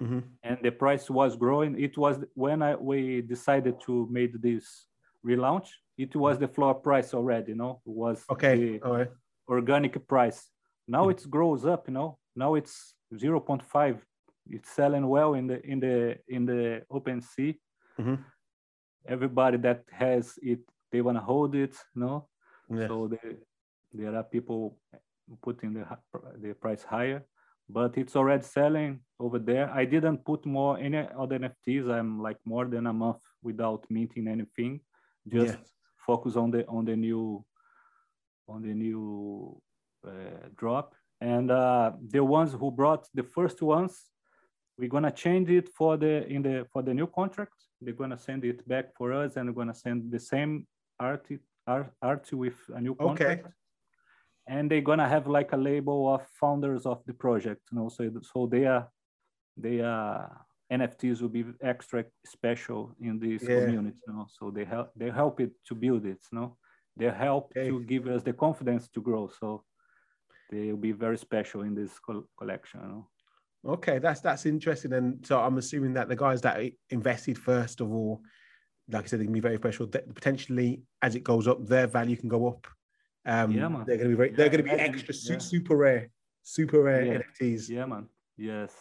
Mm-hmm. 0.00 0.20
And 0.42 0.58
the 0.62 0.70
price 0.70 1.08
was 1.10 1.36
growing. 1.36 1.78
It 1.78 1.96
was 1.96 2.18
when 2.34 2.62
I 2.62 2.74
we 2.74 3.22
decided 3.22 3.80
to 3.86 4.08
make 4.10 4.40
this 4.40 4.86
relaunch. 5.24 5.68
It 5.98 6.16
was 6.16 6.38
the 6.38 6.48
floor 6.48 6.74
price 6.74 7.14
already. 7.14 7.52
You 7.52 7.58
know, 7.58 7.80
it 7.86 7.92
was 7.92 8.24
okay. 8.30 8.78
The 8.78 9.08
organic 9.48 10.06
price. 10.08 10.48
Now 10.88 11.02
mm-hmm. 11.02 11.26
it 11.26 11.30
grows 11.30 11.64
up. 11.64 11.88
You 11.88 11.94
know, 11.94 12.18
now 12.34 12.54
it's 12.54 12.94
0.5. 13.14 13.98
It's 14.50 14.70
selling 14.70 15.06
well 15.06 15.34
in 15.34 15.46
the 15.46 15.64
in 15.64 15.80
the 15.80 16.18
in 16.28 16.46
the 16.46 16.82
OpenSea. 16.90 17.56
Mm-hmm. 18.00 18.14
Everybody 19.06 19.58
that 19.58 19.84
has 19.90 20.38
it, 20.42 20.60
they 20.90 21.00
want 21.00 21.18
to 21.18 21.22
hold 21.22 21.54
it. 21.54 21.74
You 21.94 22.02
know, 22.02 22.28
yeah. 22.70 22.88
so 22.88 23.08
they, 23.08 23.36
there 23.92 24.16
are 24.16 24.24
people 24.24 24.78
putting 25.42 25.74
the 25.74 25.84
the 26.40 26.54
price 26.54 26.82
higher, 26.82 27.24
but 27.72 27.96
it's 27.96 28.16
already 28.16 28.44
selling 28.44 29.00
over 29.18 29.38
there. 29.38 29.70
I 29.70 29.84
didn't 29.84 30.24
put 30.24 30.44
more 30.44 30.78
any 30.78 31.06
other 31.18 31.38
NFTs. 31.38 31.90
I'm 31.90 32.20
like 32.20 32.38
more 32.44 32.66
than 32.66 32.86
a 32.86 32.92
month 32.92 33.22
without 33.42 33.84
minting 33.88 34.28
anything. 34.28 34.80
Just 35.26 35.54
yeah. 35.54 35.64
focus 36.06 36.36
on 36.36 36.50
the 36.50 36.66
on 36.66 36.84
the 36.84 36.96
new 36.96 37.44
on 38.48 38.62
the 38.62 38.74
new 38.74 39.60
uh, 40.06 40.48
drop. 40.56 40.94
And 41.20 41.50
uh, 41.50 41.92
the 42.08 42.22
ones 42.22 42.52
who 42.52 42.70
brought 42.70 43.06
the 43.14 43.22
first 43.22 43.62
ones, 43.62 43.94
we're 44.76 44.88
gonna 44.88 45.12
change 45.12 45.48
it 45.50 45.68
for 45.68 45.96
the 45.96 46.26
in 46.26 46.42
the 46.42 46.66
for 46.72 46.82
the 46.82 46.92
new 46.92 47.06
contract. 47.06 47.54
They're 47.80 47.94
gonna 47.94 48.18
send 48.18 48.44
it 48.44 48.66
back 48.68 48.86
for 48.96 49.12
us, 49.12 49.36
and 49.36 49.48
we're 49.48 49.64
gonna 49.64 49.74
send 49.74 50.10
the 50.10 50.20
same 50.20 50.66
art 50.98 51.26
art, 51.66 51.92
art 52.02 52.32
with 52.32 52.58
a 52.74 52.80
new 52.80 52.94
contract. 52.94 53.46
Okay 53.46 53.52
and 54.48 54.70
they're 54.70 54.80
gonna 54.80 55.08
have 55.08 55.26
like 55.26 55.52
a 55.52 55.56
label 55.56 56.12
of 56.14 56.26
founders 56.40 56.86
of 56.86 57.02
the 57.06 57.14
project 57.14 57.60
you 57.70 57.78
know 57.78 57.88
so 57.88 58.10
so 58.22 58.46
they 58.46 58.64
are 58.64 58.88
they 59.56 59.80
are 59.80 60.44
nfts 60.72 61.20
will 61.20 61.28
be 61.28 61.44
extra 61.60 62.04
special 62.26 62.94
in 63.00 63.18
this 63.18 63.42
yeah. 63.42 63.60
community 63.60 63.98
you 64.06 64.12
know 64.12 64.26
so 64.28 64.50
they 64.50 64.64
help 64.64 64.90
they 64.96 65.10
help 65.10 65.40
it 65.40 65.50
to 65.66 65.74
build 65.74 66.04
it 66.06 66.18
you 66.30 66.38
know 66.38 66.56
they 66.96 67.08
help 67.08 67.52
okay. 67.56 67.68
to 67.68 67.80
give 67.84 68.06
us 68.06 68.22
the 68.22 68.32
confidence 68.32 68.88
to 68.88 69.00
grow 69.00 69.30
so 69.40 69.64
they 70.50 70.70
will 70.70 70.78
be 70.78 70.92
very 70.92 71.16
special 71.16 71.62
in 71.62 71.74
this 71.74 71.98
co- 71.98 72.26
collection 72.38 72.80
you 72.82 72.88
know? 72.88 73.08
okay 73.66 73.98
that's 73.98 74.20
that's 74.20 74.46
interesting 74.46 74.92
and 74.94 75.24
so 75.24 75.38
i'm 75.38 75.58
assuming 75.58 75.92
that 75.92 76.08
the 76.08 76.16
guys 76.16 76.40
that 76.40 76.60
invested 76.90 77.38
first 77.38 77.80
of 77.80 77.92
all 77.92 78.20
like 78.90 79.04
i 79.04 79.06
said 79.06 79.20
they 79.20 79.24
can 79.24 79.32
be 79.32 79.40
very 79.40 79.56
special 79.56 79.86
potentially 79.86 80.82
as 81.02 81.14
it 81.14 81.22
goes 81.22 81.46
up 81.46 81.64
their 81.66 81.86
value 81.86 82.16
can 82.16 82.28
go 82.28 82.48
up 82.48 82.66
um, 83.24 83.52
yeah, 83.52 83.68
man. 83.68 83.84
They're 83.86 83.96
gonna 83.96 84.08
be 84.10 84.14
very, 84.14 84.30
they're 84.30 84.48
gonna 84.48 84.62
be 84.62 84.70
extra 84.70 85.14
yeah. 85.14 85.38
super 85.38 85.76
rare, 85.76 86.10
super 86.42 86.82
rare 86.82 87.04
yeah. 87.04 87.18
NFTs. 87.18 87.68
Yeah, 87.68 87.86
man. 87.86 88.08
Yes. 88.36 88.72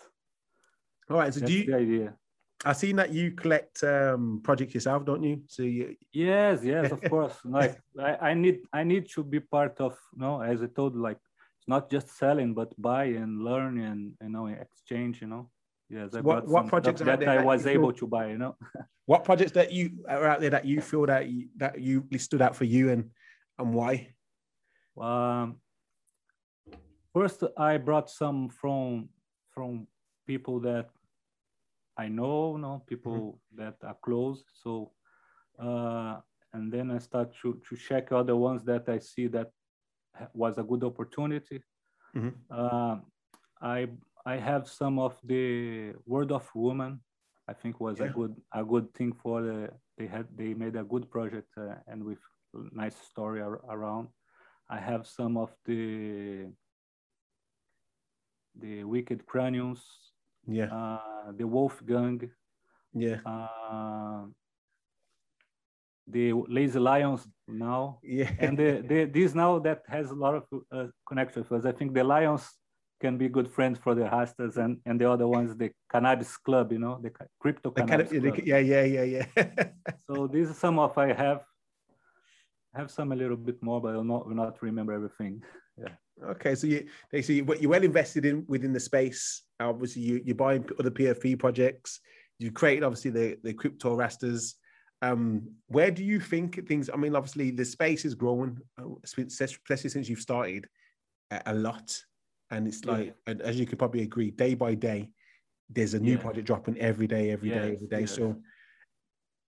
All 1.10 1.18
right. 1.18 1.34
So 1.34 1.40
That's 1.40 1.52
do 1.52 1.58
you? 1.58 1.66
The 1.66 1.76
idea. 1.76 2.14
I've 2.64 2.78
seen 2.78 2.96
that 2.98 3.12
you 3.12 3.32
collect 3.32 3.84
um, 3.84 4.40
projects 4.44 4.76
yourself, 4.76 5.06
don't 5.06 5.24
you? 5.24 5.42
So 5.48 5.64
you. 5.64 5.96
Yes, 6.12 6.64
yes, 6.64 6.92
of 6.92 7.02
course. 7.10 7.36
Like 7.44 7.80
I, 8.00 8.30
I 8.30 8.34
need, 8.34 8.60
I 8.72 8.84
need 8.84 9.10
to 9.12 9.24
be 9.24 9.40
part 9.40 9.80
of. 9.80 9.98
You 10.16 10.22
know, 10.22 10.42
as 10.42 10.62
I 10.62 10.68
told, 10.68 10.96
like 10.96 11.18
it's 11.60 11.68
not 11.68 11.90
just 11.90 12.18
selling, 12.18 12.54
but 12.54 12.80
buy 12.82 13.06
and 13.06 13.44
learn 13.44 13.80
and 13.80 14.14
you 14.22 14.30
know 14.30 14.48
exchange. 14.48 15.22
You 15.22 15.28
know. 15.28 15.50
Yes. 15.90 16.16
I 16.16 16.22
what 16.22 16.48
what 16.48 16.68
projects 16.68 17.02
that, 17.02 17.20
that 17.20 17.30
I 17.30 17.44
was 17.44 17.68
able 17.68 17.94
to 17.94 18.08
buy? 18.08 18.28
You 18.28 18.38
know. 18.38 18.56
what 19.06 19.24
projects 19.24 19.52
that 19.54 19.72
you 19.72 19.92
are 20.08 20.28
out 20.28 20.40
there 20.40 20.52
that 20.52 20.66
you 20.66 20.82
feel 20.82 21.06
that 21.06 21.28
you, 21.28 21.48
that 21.58 21.80
you 21.80 22.08
stood 22.18 22.42
out 22.42 22.56
for 22.56 22.66
you 22.66 22.90
and 22.90 23.10
and 23.60 23.74
why? 23.74 24.14
Um, 25.00 25.58
first, 27.14 27.44
I 27.58 27.78
brought 27.78 28.10
some 28.10 28.50
from 28.50 29.10
from 29.54 29.88
people 30.28 30.60
that 30.62 30.90
I 31.98 32.08
know, 32.08 32.58
no 32.58 32.84
people 32.88 33.40
mm-hmm. 33.54 33.64
that 33.64 33.76
are 33.84 33.98
close. 34.02 34.44
So, 34.64 34.92
uh, 35.60 36.18
and 36.54 36.72
then 36.72 36.92
I 36.92 37.00
start 37.00 37.36
to 37.42 37.62
to 37.68 37.76
check 37.76 38.12
other 38.12 38.36
ones 38.36 38.64
that 38.66 38.90
I 38.90 39.00
see 39.00 39.28
that 39.28 39.52
was 40.34 40.58
a 40.58 40.64
good 40.64 40.84
opportunity. 40.84 41.64
Mm-hmm. 42.16 42.30
Uh, 42.50 42.98
I 43.62 43.88
I 44.26 44.38
have 44.38 44.68
some 44.68 45.00
of 45.00 45.18
the 45.24 45.94
World 46.06 46.32
of 46.32 46.50
Women. 46.54 47.02
I 47.48 47.54
think 47.54 47.80
was 47.80 48.00
yeah. 48.00 48.06
a 48.06 48.10
good 48.10 48.36
a 48.54 48.64
good 48.64 48.94
thing 48.94 49.14
for 49.14 49.42
the 49.42 49.70
they 49.98 50.08
had 50.08 50.28
they 50.36 50.54
made 50.54 50.76
a 50.76 50.84
good 50.84 51.10
project 51.10 51.50
uh, 51.58 51.76
and 51.88 52.04
with 52.04 52.20
nice 52.72 52.96
story 53.12 53.42
ar 53.42 53.62
around. 53.70 54.08
I 54.72 54.80
have 54.80 55.06
some 55.06 55.36
of 55.38 55.50
the 55.66 56.48
the 58.64 58.84
Wicked 58.84 59.26
Craniums, 59.26 59.82
Yeah. 60.48 60.70
uh, 60.74 61.32
the 61.40 61.46
Wolfgang, 61.46 62.20
Yeah. 62.94 63.20
uh, 63.26 64.26
the 66.08 66.34
Lazy 66.48 66.80
Lions 66.80 67.28
now, 67.48 68.00
Yeah. 68.04 68.32
and 68.40 68.58
the, 68.58 68.82
the 68.90 69.06
this 69.06 69.36
now 69.36 69.60
that 69.60 69.84
has 69.88 70.12
a 70.12 70.16
lot 70.16 70.36
of 70.36 70.44
uh, 70.72 70.88
connection 71.08 71.44
us. 71.52 71.66
I 71.66 71.72
think 71.72 71.94
the 71.94 72.04
Lions 72.04 72.44
can 73.02 73.18
be 73.18 73.28
good 73.30 73.50
friends 73.50 73.78
for 73.80 73.94
the 73.96 74.04
Rastas, 74.04 74.58
and 74.58 74.80
and 74.86 75.00
the 75.02 75.10
other 75.10 75.28
ones, 75.28 75.56
the 75.56 75.72
Cannabis 75.92 76.38
Club, 76.38 76.72
you 76.72 76.80
know, 76.80 77.00
the 77.02 77.12
Crypto 77.40 77.72
The 77.72 77.82
Cannabis 77.82 78.10
Club. 78.12 78.38
yeah, 78.46 78.58
yeah, 78.60 78.84
yeah, 78.84 79.04
yeah. 79.16 79.26
So 80.08 80.28
this 80.28 80.50
is 80.50 80.58
some 80.58 80.80
of 80.80 80.98
I 80.98 81.14
have. 81.14 81.42
I 82.74 82.80
have 82.80 82.92
some 82.92 83.12
a 83.12 83.16
little 83.16 83.38
bit 83.38 83.62
more, 83.62 83.82
but 83.82 83.96
I'll 83.96 84.04
not 84.04 84.28
will 84.28 84.36
not 84.36 84.62
remember 84.62 84.94
everything. 84.94 85.42
Yeah. 85.78 85.96
Okay, 86.32 86.54
so 86.54 86.68
you 86.68 86.86
basically 87.12 87.42
what 87.42 87.60
you're 87.62 87.72
well 87.72 87.82
invested 87.84 88.26
in 88.26 88.46
within 88.48 88.72
the 88.74 88.80
space. 88.80 89.44
Obviously, 89.60 90.02
you 90.04 90.22
you're 90.24 90.36
buying 90.36 90.68
other 90.78 90.92
PFP 90.92 91.40
projects. 91.40 92.02
You 92.38 92.52
created 92.52 92.84
obviously 92.84 93.10
the 93.10 93.38
the 93.42 93.54
crypto 93.54 93.96
rastas. 93.98 94.56
Um, 95.02 95.50
where 95.68 95.90
do 95.90 96.04
you 96.04 96.20
think 96.20 96.68
things? 96.68 96.90
I 96.94 96.98
mean, 96.98 97.16
obviously 97.16 97.50
the 97.50 97.66
space 97.66 98.06
is 98.06 98.14
growing, 98.14 98.60
uh, 98.80 98.90
especially 99.04 99.90
since 99.90 100.08
you've 100.10 100.20
started 100.20 100.68
a, 101.46 101.56
lot, 101.56 101.98
and 102.52 102.68
it's 102.68 102.82
Yeah. 102.86 102.92
like, 102.92 103.16
and 103.26 103.42
as 103.42 103.58
you 103.60 103.66
could 103.66 103.80
probably 103.80 104.04
agree, 104.04 104.30
day 104.30 104.54
by 104.54 104.76
day, 104.76 105.10
there's 105.70 105.96
a 105.96 106.00
new 106.00 106.16
Yeah. 106.16 106.22
project 106.22 106.46
dropping 106.46 106.78
every 106.78 107.08
day, 107.08 107.32
every 107.32 107.50
day, 107.50 107.70
Yes, 107.70 107.76
every 107.78 107.88
day. 107.88 108.06
So 108.06 108.44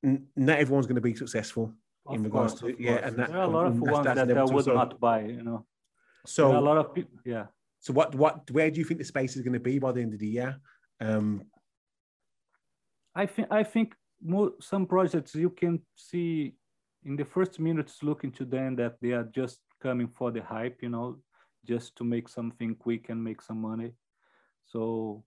n- 0.03 0.27
not 0.35 0.57
everyone's 0.57 0.87
going 0.87 0.95
to 0.95 1.01
be 1.01 1.13
successful. 1.13 1.75
Of 2.05 2.15
In 2.15 2.23
regards 2.23 2.59
course, 2.59 2.73
to- 2.75 2.81
yeah, 2.83 2.97
course. 2.97 3.05
and 3.07 3.19
that- 3.19 3.29
there 3.29 3.37
are 3.39 3.43
a 3.43 3.47
lot 3.47 3.65
of 3.67 3.79
ones 3.79 4.05
that's 4.05 4.27
that 4.27 4.37
I 4.37 4.43
would 4.43 4.65
so- 4.65 4.73
not 4.73 4.99
buy. 4.99 5.21
You 5.21 5.43
know, 5.43 5.65
So 6.25 6.57
a 6.57 6.59
lot 6.59 6.77
of 6.77 6.93
people. 6.93 7.17
Yeah. 7.25 7.47
So 7.79 7.93
what 7.93 8.13
what 8.15 8.49
where 8.51 8.69
do 8.71 8.79
you 8.79 8.85
think 8.85 8.99
the 8.99 9.05
space 9.05 9.35
is 9.35 9.41
going 9.41 9.53
to 9.53 9.59
be 9.59 9.79
by 9.79 9.91
the 9.93 10.01
end 10.01 10.13
of 10.13 10.19
the 10.19 10.27
year? 10.27 10.59
Um, 10.99 11.43
I 13.15 13.25
think 13.25 13.47
I 13.51 13.63
think 13.63 13.95
mo- 14.21 14.55
some 14.59 14.85
projects 14.85 15.35
you 15.35 15.49
can 15.49 15.81
see 15.95 16.55
in 17.03 17.15
the 17.15 17.25
first 17.25 17.59
minutes 17.59 18.01
look 18.03 18.23
into 18.23 18.45
them 18.45 18.75
that 18.77 18.99
they 19.01 19.11
are 19.11 19.25
just 19.25 19.59
coming 19.81 20.07
for 20.07 20.31
the 20.31 20.41
hype, 20.41 20.81
you 20.81 20.89
know, 20.89 21.19
just 21.65 21.95
to 21.97 22.03
make 22.03 22.27
something 22.29 22.75
quick 22.75 23.09
and 23.09 23.21
make 23.23 23.41
some 23.41 23.59
money. 23.61 23.91
So 24.65 25.23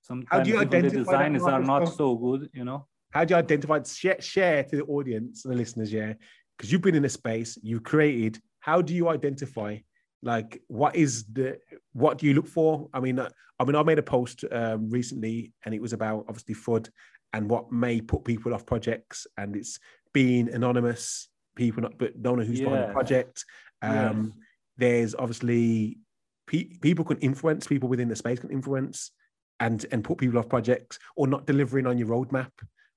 sometimes 0.00 0.48
the 0.48 0.56
that 0.64 0.90
designs 0.92 1.42
are 1.44 1.62
not 1.62 1.86
so 1.88 2.16
good, 2.16 2.50
you 2.52 2.64
know. 2.64 2.86
How 3.10 3.24
do 3.24 3.34
you 3.34 3.38
identify 3.38 3.80
share, 3.82 4.20
share 4.20 4.64
to 4.64 4.76
the 4.76 4.84
audience 4.84 5.44
and 5.44 5.52
the 5.52 5.58
listeners? 5.58 5.92
Yeah, 5.92 6.14
because 6.56 6.70
you've 6.70 6.82
been 6.82 6.94
in 6.94 7.04
a 7.04 7.08
space, 7.08 7.58
you've 7.62 7.82
created. 7.82 8.40
How 8.60 8.82
do 8.82 8.94
you 8.94 9.08
identify? 9.08 9.78
Like, 10.22 10.60
what 10.68 10.96
is 10.96 11.24
the 11.32 11.58
what 11.92 12.18
do 12.18 12.26
you 12.26 12.34
look 12.34 12.46
for? 12.46 12.88
I 12.92 13.00
mean, 13.00 13.18
uh, 13.18 13.30
I 13.58 13.64
mean, 13.64 13.76
I 13.76 13.82
made 13.82 13.98
a 13.98 14.02
post 14.02 14.44
um, 14.50 14.90
recently, 14.90 15.52
and 15.64 15.74
it 15.74 15.80
was 15.80 15.92
about 15.92 16.26
obviously 16.28 16.54
FUD 16.54 16.90
and 17.32 17.48
what 17.48 17.72
may 17.72 18.00
put 18.00 18.24
people 18.24 18.54
off 18.54 18.66
projects, 18.66 19.26
and 19.36 19.56
it's 19.56 19.78
being 20.12 20.48
anonymous, 20.48 21.28
people 21.56 21.82
not 21.82 21.98
but 21.98 22.22
don't 22.22 22.38
know 22.38 22.44
who's 22.44 22.60
behind 22.60 22.88
the 22.88 22.92
project. 22.92 23.44
Um, 23.82 24.34
There's 24.76 25.14
obviously 25.14 25.98
pe- 26.46 26.78
people 26.80 27.04
can 27.04 27.18
influence 27.18 27.66
people 27.66 27.88
within 27.88 28.08
the 28.08 28.16
space 28.16 28.38
can 28.38 28.50
influence 28.50 29.10
and 29.58 29.84
and 29.92 30.02
put 30.02 30.18
people 30.18 30.38
off 30.38 30.48
projects 30.48 30.98
or 31.16 31.26
not 31.26 31.46
delivering 31.46 31.86
on 31.86 31.98
your 31.98 32.08
roadmap 32.08 32.50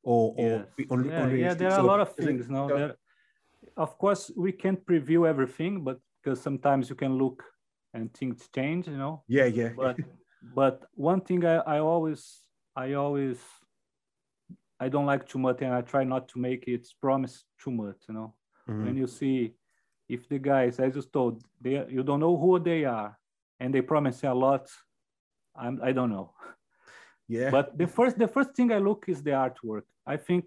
or 0.04 0.34
or 0.38 0.50
Yes. 0.60 0.68
be 0.78 0.88
un- 0.89 1.06
yeah, 1.06 1.28
yeah, 1.30 1.54
there 1.54 1.72
are 1.72 1.80
So 1.80 1.84
a 1.84 1.88
lot 1.88 2.00
of 2.02 2.16
things. 2.16 2.50
No, 2.50 2.68
go- 2.68 2.78
there, 2.78 2.96
of 3.78 3.98
course 3.98 4.32
we 4.36 4.52
can't 4.52 4.86
preview 4.86 5.28
everything, 5.28 5.84
but 5.84 6.00
because 6.22 6.42
sometimes 6.42 6.89
you 6.89 6.96
can 6.96 7.18
look 7.18 7.44
and 7.94 8.13
things 8.13 8.50
change, 8.54 8.88
you 8.88 8.98
know. 8.98 9.24
yeah, 9.28 9.46
yeah, 9.46 9.70
But 9.76 9.98
but 10.56 10.86
one 10.94 11.22
thing 11.22 11.46
I, 11.46 11.56
I 11.76 11.80
always 11.80 12.42
I 12.76 12.94
always 12.94 13.39
I 14.80 14.89
don't 14.89 15.06
like 15.06 15.28
too 15.28 15.39
much, 15.39 15.62
and 15.62 15.74
I 15.74 15.82
try 15.82 16.04
not 16.04 16.28
to 16.30 16.39
make 16.39 16.68
it 16.68 16.88
promise 17.02 17.46
too 17.63 17.72
much. 17.72 17.98
You 18.08 18.13
know, 18.16 18.36
Mhm. 18.68 18.84
when 18.86 18.98
you 18.98 19.08
see 19.08 19.54
if 20.10 20.28
the 20.28 20.39
guys, 20.39 20.80
as 20.80 20.96
you 20.96 21.02
told, 21.02 21.44
they 21.62 21.86
you 21.89 22.04
don't 22.04 22.20
know 22.20 22.38
who 22.38 22.60
they 22.60 22.84
are, 22.86 23.18
and 23.60 23.74
they 23.74 23.82
promise 23.82 24.24
a 24.24 24.34
lot. 24.34 24.70
I'm 25.56 25.80
I 25.84 25.92
don't 25.94 26.10
know. 26.10 26.34
yeah. 27.28 27.50
But 27.50 27.78
the 27.78 27.88
first 27.88 28.18
the 28.18 28.28
first 28.28 28.56
thing 28.56 28.72
I 28.72 28.80
look 28.80 29.06
is 29.08 29.22
the 29.24 29.32
artwork. 29.32 29.84
I 30.06 30.18
think, 30.18 30.46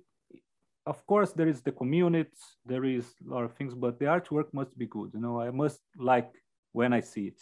of 0.86 1.04
course, 1.06 1.32
there 1.32 1.48
is 1.48 1.62
the 1.62 1.72
community, 1.72 2.30
there 2.64 2.84
is 2.84 3.06
a 3.26 3.34
lot 3.34 3.44
of 3.44 3.52
things, 3.54 3.74
but 3.74 3.98
the 3.98 4.06
artwork 4.06 4.52
must 4.52 4.76
be 4.78 4.86
good. 4.86 5.10
You 5.14 5.20
know, 5.20 5.40
I 5.40 5.50
must 5.50 5.80
like 5.96 6.30
when 6.72 6.92
I 6.92 7.00
see 7.00 7.26
it. 7.28 7.40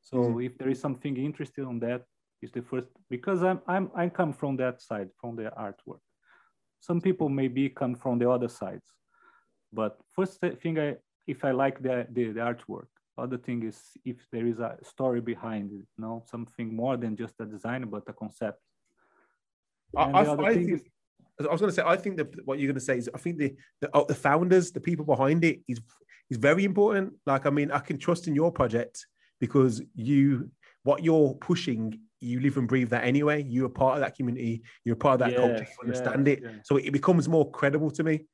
So 0.00 0.16
Mhm. 0.16 0.44
if 0.46 0.58
there 0.58 0.70
is 0.70 0.80
something 0.80 1.16
interesting 1.16 1.64
on 1.64 1.80
that, 1.80 2.02
is 2.40 2.52
the 2.52 2.62
first 2.62 2.88
because 3.10 3.42
I'm 3.42 3.60
I'm 3.66 3.90
I 3.94 4.08
come 4.08 4.32
from 4.32 4.56
that 4.56 4.80
side 4.80 5.10
from 5.20 5.36
the 5.36 5.50
artwork. 5.58 6.02
Some 6.80 7.00
people 7.00 7.28
maybe 7.28 7.68
come 7.68 7.94
from 7.96 8.18
the 8.18 8.30
other 8.30 8.48
sides, 8.48 8.92
but 9.72 9.98
first 10.14 10.40
thing 10.62 10.78
I 10.78 10.96
if 11.26 11.44
I 11.44 11.50
like 11.50 11.82
the 11.82 12.06
the, 12.10 12.32
the 12.32 12.40
artwork. 12.40 12.88
Other 13.18 13.36
thing 13.36 13.64
is 13.64 13.78
if 14.04 14.16
there 14.32 14.46
is 14.46 14.58
a 14.60 14.76
story 14.82 15.20
behind 15.20 15.72
it, 15.72 15.86
you 15.94 15.98
know, 16.04 16.24
something 16.30 16.74
more 16.74 16.96
than 16.96 17.16
just 17.16 17.34
a 17.40 17.46
design, 17.46 17.84
but 17.90 18.04
a 18.08 18.12
concept. 18.12 18.60
I, 19.96 20.04
And 20.04 20.16
I, 20.16 20.20
I 20.20 20.54
thing 20.54 20.66
think. 20.66 20.80
is- 20.80 20.88
I 21.40 21.52
was 21.52 21.60
going 21.60 21.70
to 21.70 21.74
say, 21.74 21.84
I 21.86 21.96
think 21.96 22.16
that 22.16 22.28
what 22.46 22.58
you're 22.58 22.66
going 22.66 22.74
to 22.84 22.88
say 22.90 22.98
is, 22.98 23.08
I 23.14 23.18
think 23.18 23.38
the 23.38 23.54
the, 23.80 23.88
oh, 23.94 24.04
the 24.04 24.14
founders, 24.14 24.72
the 24.72 24.80
people 24.80 25.04
behind 25.04 25.44
it, 25.44 25.60
is 25.68 25.78
is 26.30 26.36
very 26.36 26.64
important. 26.64 27.12
Like, 27.26 27.46
I 27.46 27.50
mean, 27.50 27.70
I 27.70 27.78
can 27.78 27.96
trust 27.96 28.26
in 28.26 28.34
your 28.34 28.50
project 28.50 29.06
because 29.40 29.80
you, 29.94 30.50
what 30.82 31.04
you're 31.04 31.34
pushing, 31.34 32.00
you 32.20 32.40
live 32.40 32.56
and 32.56 32.66
breathe 32.66 32.90
that 32.90 33.04
anyway. 33.04 33.44
You're 33.44 33.66
a 33.66 33.70
part 33.82 33.94
of 33.96 34.00
that 34.00 34.16
community. 34.16 34.62
You're 34.84 34.94
a 34.94 34.98
part 34.98 35.20
of 35.20 35.28
that 35.28 35.36
culture. 35.36 35.66
You 35.70 35.78
understand 35.84 36.26
it, 36.26 36.40
yes, 36.42 36.52
yes. 36.56 36.68
so 36.68 36.76
it 36.76 36.92
becomes 36.92 37.28
more 37.28 37.48
credible 37.52 37.90
to 37.92 38.02
me. 38.02 38.26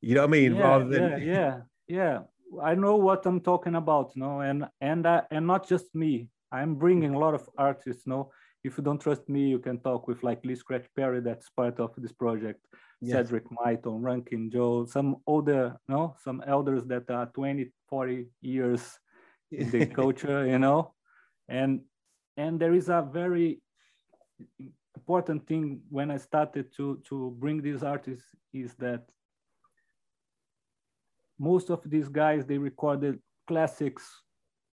You 0.00 0.14
know 0.14 0.22
what 0.22 0.28
I 0.28 0.38
mean? 0.38 0.54
yeah, 0.54 0.62
Rather 0.62 0.84
than 0.84 1.02
yeah, 1.02 1.16
yeah, 1.34 1.60
yeah. 1.88 2.18
I 2.60 2.74
know 2.74 2.96
what 2.96 3.24
I'm 3.26 3.40
talking 3.40 3.76
about, 3.76 4.12
no, 4.16 4.40
and 4.40 4.66
and 4.80 5.06
uh, 5.06 5.22
and 5.30 5.46
not 5.46 5.68
just 5.68 5.94
me. 5.94 6.28
I'm 6.50 6.74
bringing 6.74 7.14
a 7.14 7.18
lot 7.18 7.34
of 7.34 7.48
artists. 7.56 8.06
No, 8.06 8.30
if 8.64 8.76
you 8.76 8.84
don't 8.84 9.00
trust 9.00 9.28
me, 9.28 9.48
you 9.48 9.58
can 9.58 9.78
talk 9.78 10.06
with 10.06 10.22
like 10.22 10.44
Lee 10.44 10.54
Scratch 10.54 10.86
Perry, 10.94 11.20
that's 11.20 11.48
part 11.50 11.80
of 11.80 11.92
this 11.96 12.12
project. 12.12 12.64
Yeah. 13.00 13.16
Cedric 13.16 13.44
Myton, 13.50 14.00
Ranking 14.02 14.50
Joe, 14.50 14.84
some 14.84 15.16
older, 15.26 15.76
no, 15.88 16.14
some 16.22 16.42
elders 16.46 16.84
that 16.84 17.10
are 17.10 17.26
20, 17.26 17.72
40 17.88 18.26
years 18.42 18.98
in 19.50 19.70
the 19.70 19.86
culture, 20.00 20.46
you 20.46 20.58
know, 20.58 20.94
and 21.48 21.80
and 22.36 22.60
there 22.60 22.74
is 22.74 22.88
a 22.88 23.06
very 23.12 23.60
important 24.96 25.46
thing 25.48 25.80
when 25.90 26.10
I 26.10 26.18
started 26.18 26.72
to 26.76 27.02
to 27.08 27.34
bring 27.38 27.60
these 27.62 27.82
artists 27.82 28.26
is 28.52 28.74
that 28.74 29.02
most 31.38 31.70
of 31.70 31.80
these 31.88 32.08
guys 32.08 32.46
they 32.46 32.58
recorded 32.58 33.18
classics 33.46 34.04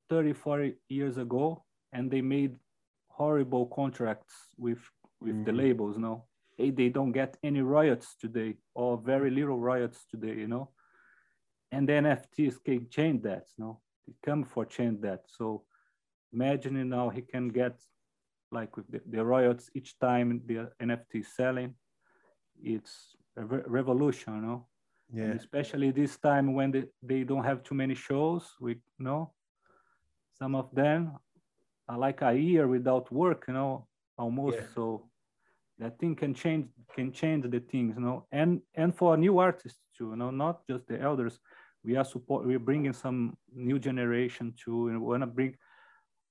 30 0.10 0.34
40 0.34 0.76
years 0.90 1.18
ago 1.18 1.64
and 1.94 2.10
they 2.12 2.22
made 2.22 2.56
horrible 3.08 3.66
contracts 3.68 4.34
with 4.58 4.80
with 5.22 5.44
the 5.46 5.52
Mhm. 5.52 5.58
labels 5.58 5.98
no 5.98 6.26
they, 6.58 6.72
they 6.72 6.90
don't 6.90 7.12
get 7.12 7.38
any 7.44 7.62
royalties 7.62 8.16
today 8.20 8.58
or 8.76 8.98
very 8.98 9.30
little 9.30 9.60
royalties 9.60 10.06
today 10.10 10.36
you 10.36 10.48
know? 10.48 10.70
And 11.72 11.88
the 11.88 11.94
nfts 11.94 12.64
can 12.64 12.90
change 12.90 13.24
that 13.24 13.46
no 13.58 13.80
they 14.08 14.14
come 14.24 14.44
for 14.44 14.66
change 14.66 15.02
that. 15.02 15.22
So 15.28 15.64
imagine 16.34 16.90
now 16.90 17.10
he 17.10 17.22
can 17.22 17.50
get 17.50 17.80
like 18.52 18.76
with 18.78 18.90
the, 18.92 19.02
the 19.10 19.24
royalties 19.24 19.70
each 19.76 19.98
time 20.00 20.42
the 20.46 20.72
nft 20.82 21.16
is 21.16 21.28
selling 21.36 21.76
it's 22.64 23.16
a 23.38 23.46
re- 23.46 23.64
revolution 23.68 24.36
you 24.36 24.42
know 24.42 24.68
and 25.12 25.30
yeah, 25.30 25.36
especially 25.36 25.92
this 25.92 26.18
time 26.18 26.54
when 26.54 26.72
they, 26.72 26.84
they 27.02 27.24
don't 27.24 27.44
have 27.44 27.64
too 27.64 27.76
many 27.76 27.96
shows 27.96 28.44
we 28.60 28.74
you 28.74 29.06
know 29.06 29.32
some 30.38 30.56
of 30.56 30.70
them 30.74 31.18
are 31.88 31.98
like 31.98 32.22
a 32.22 32.34
year 32.34 32.68
without 32.68 33.12
work 33.12 33.46
you 33.48 33.54
know 33.54 33.88
almost. 34.18 34.58
Yeah. 34.58 34.66
so 34.76 35.10
that 35.80 35.98
thing 35.98 36.16
can 36.16 36.34
change 36.34 36.68
can 36.94 37.12
change 37.12 37.50
the 37.50 37.60
things 37.60 37.96
you 37.96 38.02
know. 38.02 38.26
And 38.32 38.62
and 38.76 38.96
for 38.96 39.18
new 39.18 39.40
artists 39.40 39.80
too 39.98 40.10
you 40.12 40.16
know 40.16 40.32
not 40.32 40.68
just 40.68 40.88
the 40.88 41.00
elders. 41.02 41.40
We 41.84 41.96
are 41.96 42.06
support 42.06 42.46
we're 42.46 42.60
bringing 42.60 42.94
some 42.94 43.38
new 43.54 43.80
generation 43.80 44.54
too 44.64 44.90
and 44.90 45.02
we 45.02 45.08
want 45.08 45.24
to 45.24 45.28
bring 45.28 45.56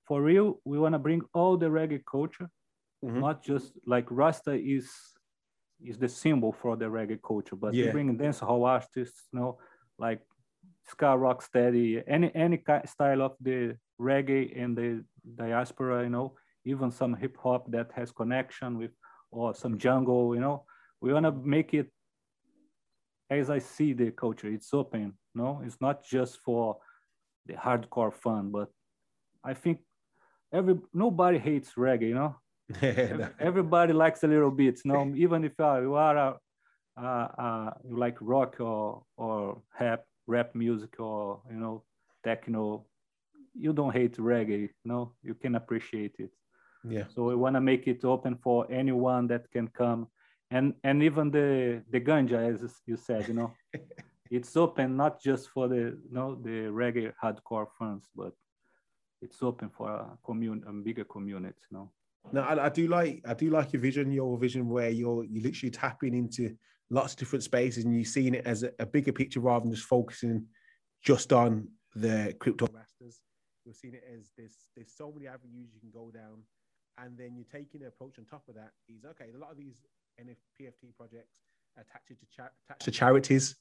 for 0.07 0.21
real 0.21 0.59
we 0.63 0.77
want 0.79 0.93
to 0.93 0.99
bring 0.99 1.21
all 1.33 1.57
the 1.57 1.67
reggae 1.67 2.03
culture. 2.05 2.49
Mhm. 3.03 3.19
not 3.21 3.43
just 3.43 3.73
like 3.85 4.05
rasta 4.11 4.53
is 4.53 4.91
is 5.83 5.97
the 5.97 6.09
symbol 6.09 6.51
for 6.51 6.75
the 6.75 6.85
reggae 6.85 7.21
culture, 7.21 7.55
but 7.55 7.73
Yeah. 7.73 7.87
they 7.87 7.91
bring 7.91 8.17
dancehall 8.17 8.65
artists, 8.67 9.27
you 9.31 9.39
know, 9.39 9.59
like 9.97 10.21
ska 10.87 11.17
rock 11.17 11.41
steady, 11.41 12.01
any 12.07 12.31
any 12.35 12.61
style 12.85 13.21
of 13.21 13.35
the 13.41 13.77
reggae 13.99 14.61
and 14.61 14.77
the 14.77 15.03
diaspora, 15.35 16.03
you 16.03 16.09
know, 16.09 16.35
even 16.65 16.91
some 16.91 17.13
hip 17.15 17.37
hop 17.37 17.69
that 17.71 17.91
has 17.93 18.11
connection 18.11 18.77
with 18.77 18.91
or 19.31 19.53
some 19.53 19.77
jungle, 19.77 20.35
you 20.35 20.41
know. 20.41 20.65
We 21.01 21.13
wanna 21.13 21.31
make 21.31 21.73
it 21.73 21.91
as 23.29 23.49
I 23.49 23.59
see 23.59 23.93
the 23.93 24.11
culture. 24.11 24.47
It's 24.47 24.73
open, 24.73 25.01
you 25.01 25.13
No, 25.35 25.61
it's 25.63 25.79
not 25.79 26.03
just 26.03 26.39
for 26.39 26.77
the 27.45 27.53
hardcore 27.53 28.13
fun, 28.13 28.51
but 28.51 28.69
I 29.43 29.53
think 29.53 29.79
every 30.51 30.79
nobody 30.93 31.37
hates 31.37 31.73
reggae, 31.75 32.09
you 32.09 32.15
know. 32.15 32.35
Everybody 33.39 33.93
likes 33.93 34.23
a 34.23 34.27
little 34.27 34.51
bit, 34.51 34.79
you 34.85 34.91
know. 34.91 35.11
Even 35.15 35.43
if 35.43 35.59
uh, 35.59 35.81
you 35.81 35.95
are 35.95 36.17
a, 36.17 36.37
uh, 36.97 37.27
uh, 37.37 37.71
you 37.87 37.97
like 37.97 38.17
rock 38.21 38.57
or 38.59 39.03
or 39.17 39.61
rap, 39.79 40.03
rap 40.27 40.53
music 40.53 40.99
or 40.99 41.41
you 41.49 41.57
know 41.57 41.83
techno, 42.23 42.85
you 43.55 43.73
don't 43.73 43.93
hate 43.93 44.17
reggae. 44.17 44.61
You 44.61 44.69
No, 44.85 45.13
you 45.23 45.33
can 45.33 45.55
appreciate 45.55 46.15
it. 46.19 46.31
Yeah. 46.87 47.05
So 47.13 47.23
we 47.23 47.35
want 47.35 47.55
to 47.55 47.61
make 47.61 47.87
it 47.87 48.05
open 48.05 48.37
for 48.43 48.71
anyone 48.71 49.27
that 49.27 49.49
can 49.51 49.67
come, 49.67 50.07
and 50.51 50.75
and 50.83 51.01
even 51.01 51.31
the 51.31 51.83
the 51.89 51.99
ganja, 51.99 52.53
as 52.53 52.81
you 52.85 52.97
said, 52.97 53.27
you 53.27 53.33
know, 53.33 53.51
it's 54.29 54.55
open 54.55 54.95
not 54.95 55.19
just 55.19 55.49
for 55.49 55.67
the 55.67 55.97
you 56.05 56.11
know 56.11 56.35
the 56.35 56.69
reggae 56.69 57.13
hardcore 57.21 57.67
fans, 57.79 58.07
but 58.15 58.33
it's 59.21 59.41
open 59.41 59.69
for 59.69 59.89
a 59.89 60.17
commun 60.23 60.63
a 60.67 60.71
bigger 60.71 61.03
community. 61.03 61.61
You 61.71 61.77
know. 61.77 61.91
No, 62.31 62.41
I, 62.41 62.65
I 62.65 62.69
do 62.69 62.87
like 62.87 63.21
I 63.27 63.33
do 63.33 63.49
like 63.49 63.73
your 63.73 63.81
vision, 63.81 64.11
your 64.11 64.37
vision 64.37 64.67
where 64.69 64.89
you're 64.89 65.23
you're 65.25 65.43
literally 65.43 65.71
tapping 65.71 66.13
into 66.13 66.55
lots 66.89 67.13
of 67.13 67.19
different 67.19 67.43
spaces 67.43 67.85
and 67.85 67.95
you're 67.95 68.05
seeing 68.05 68.35
it 68.35 68.45
as 68.45 68.63
a, 68.63 68.71
a 68.79 68.85
bigger 68.85 69.11
picture 69.11 69.39
rather 69.39 69.63
than 69.63 69.73
just 69.73 69.87
focusing 69.87 70.45
just 71.03 71.31
on 71.33 71.67
the 71.95 72.35
crypto 72.39 72.67
rastas. 72.67 73.15
You're 73.65 73.73
seeing 73.73 73.93
it 73.95 74.03
as 74.13 74.31
there's 74.37 74.55
there's 74.75 74.93
so 74.95 75.11
many 75.11 75.27
avenues 75.27 75.69
you 75.73 75.79
can 75.79 75.91
go 75.91 76.11
down, 76.11 76.43
and 76.97 77.17
then 77.17 77.35
you're 77.35 77.45
taking 77.51 77.81
an 77.81 77.87
approach 77.87 78.19
on 78.19 78.25
top 78.25 78.43
of 78.47 78.55
that 78.55 78.71
is 78.87 79.05
okay. 79.05 79.31
A 79.35 79.37
lot 79.37 79.51
of 79.51 79.57
these 79.57 79.85
NFPFT 80.19 80.95
projects 80.97 81.35
attach 81.77 82.07
to 82.07 82.15
cha- 82.35 82.49
attach 82.65 82.79
to 82.79 82.91
charities, 82.91 83.55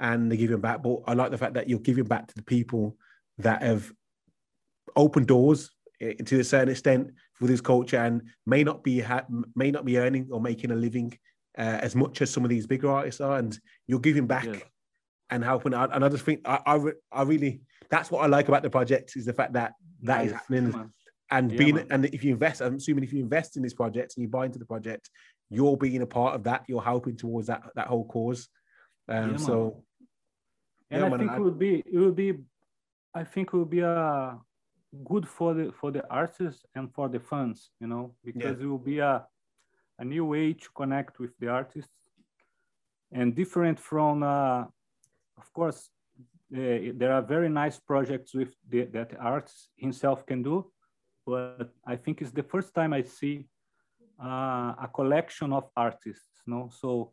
and 0.00 0.30
they're 0.30 0.38
giving 0.38 0.60
back. 0.60 0.82
But 0.82 1.00
I 1.06 1.14
like 1.14 1.30
the 1.30 1.38
fact 1.38 1.54
that 1.54 1.68
you're 1.68 1.78
giving 1.80 2.04
back 2.04 2.28
to 2.28 2.34
the 2.34 2.42
people 2.42 2.96
that 3.38 3.62
have 3.62 3.90
opened 4.94 5.26
doors 5.26 5.70
to 6.00 6.40
a 6.40 6.44
certain 6.44 6.68
extent 6.68 7.10
with 7.40 7.50
his 7.50 7.60
culture 7.60 7.98
and 7.98 8.22
may 8.46 8.64
not 8.64 8.82
be 8.82 9.00
ha- 9.00 9.24
may 9.54 9.70
not 9.70 9.84
be 9.84 9.98
earning 9.98 10.28
or 10.30 10.40
making 10.40 10.70
a 10.70 10.74
living 10.74 11.16
uh, 11.58 11.78
as 11.82 11.94
much 11.94 12.22
as 12.22 12.30
some 12.30 12.44
of 12.44 12.50
these 12.50 12.66
bigger 12.66 12.90
artists 12.90 13.20
are, 13.20 13.38
and 13.38 13.58
you're 13.86 14.00
giving 14.00 14.26
back 14.26 14.44
yeah. 14.44 14.58
and 15.30 15.42
helping 15.42 15.74
out. 15.74 15.94
And 15.94 16.04
I 16.04 16.08
just 16.08 16.24
think 16.24 16.40
I, 16.44 16.60
I, 16.66 16.78
I 17.12 17.22
really 17.22 17.60
that's 17.90 18.10
what 18.10 18.22
I 18.22 18.26
like 18.26 18.48
about 18.48 18.62
the 18.62 18.70
project 18.70 19.12
is 19.16 19.24
the 19.24 19.32
fact 19.32 19.52
that 19.54 19.72
that 20.02 20.18
nice. 20.18 20.26
is 20.26 20.32
happening. 20.32 20.90
And 21.30 21.50
yeah, 21.50 21.58
being 21.58 21.74
man. 21.76 21.86
and 21.90 22.04
if 22.06 22.22
you 22.22 22.32
invest, 22.32 22.60
I'm 22.60 22.76
assuming 22.76 23.04
if 23.04 23.12
you 23.12 23.20
invest 23.20 23.56
in 23.56 23.62
this 23.62 23.74
project 23.74 24.14
and 24.16 24.22
you 24.22 24.28
buy 24.28 24.46
into 24.46 24.58
the 24.58 24.66
project, 24.66 25.10
you're 25.50 25.76
being 25.76 26.02
a 26.02 26.06
part 26.06 26.34
of 26.34 26.44
that. 26.44 26.64
You're 26.68 26.82
helping 26.82 27.16
towards 27.16 27.48
that 27.48 27.62
that 27.74 27.88
whole 27.88 28.06
cause. 28.06 28.48
Um, 29.08 29.32
yeah, 29.32 29.36
so, 29.36 29.82
and 30.90 31.04
I 31.04 31.18
think 31.18 31.32
it 31.32 31.40
would 31.40 31.58
be 31.58 31.82
it 31.84 31.98
would 31.98 32.16
be, 32.16 32.34
I 33.14 33.24
think 33.24 33.48
it 33.52 33.56
would 33.56 33.70
be 33.70 33.80
a 33.80 34.38
good 35.04 35.26
for 35.28 35.54
the 35.54 35.72
for 35.72 35.90
the 35.90 36.04
artists 36.08 36.64
and 36.74 36.92
for 36.92 37.08
the 37.08 37.20
fans, 37.20 37.70
you 37.80 37.86
know, 37.86 38.14
because 38.24 38.60
it 38.60 38.66
will 38.66 38.78
be 38.78 38.98
a 38.98 39.26
a 39.98 40.04
new 40.04 40.24
way 40.24 40.52
to 40.52 40.68
connect 40.74 41.18
with 41.18 41.36
the 41.38 41.48
artists 41.48 41.96
and 43.12 43.34
different 43.34 43.78
from, 43.78 44.22
uh, 44.22 44.64
of 45.38 45.52
course, 45.52 45.90
uh, 46.54 46.92
there 46.94 47.12
are 47.12 47.22
very 47.22 47.48
nice 47.48 47.78
projects 47.78 48.34
with 48.34 48.54
the, 48.68 48.84
that 48.84 49.14
arts 49.18 49.70
himself 49.76 50.24
can 50.26 50.42
do, 50.42 50.70
but 51.26 51.70
I 51.86 51.96
think 51.96 52.22
it's 52.22 52.30
the 52.30 52.42
first 52.42 52.74
time 52.74 52.92
I 52.92 53.02
see 53.02 53.48
uh, 54.22 54.74
a 54.80 54.90
collection 54.94 55.52
of 55.52 55.68
artists. 55.76 56.42
No, 56.46 56.70
so 56.72 57.12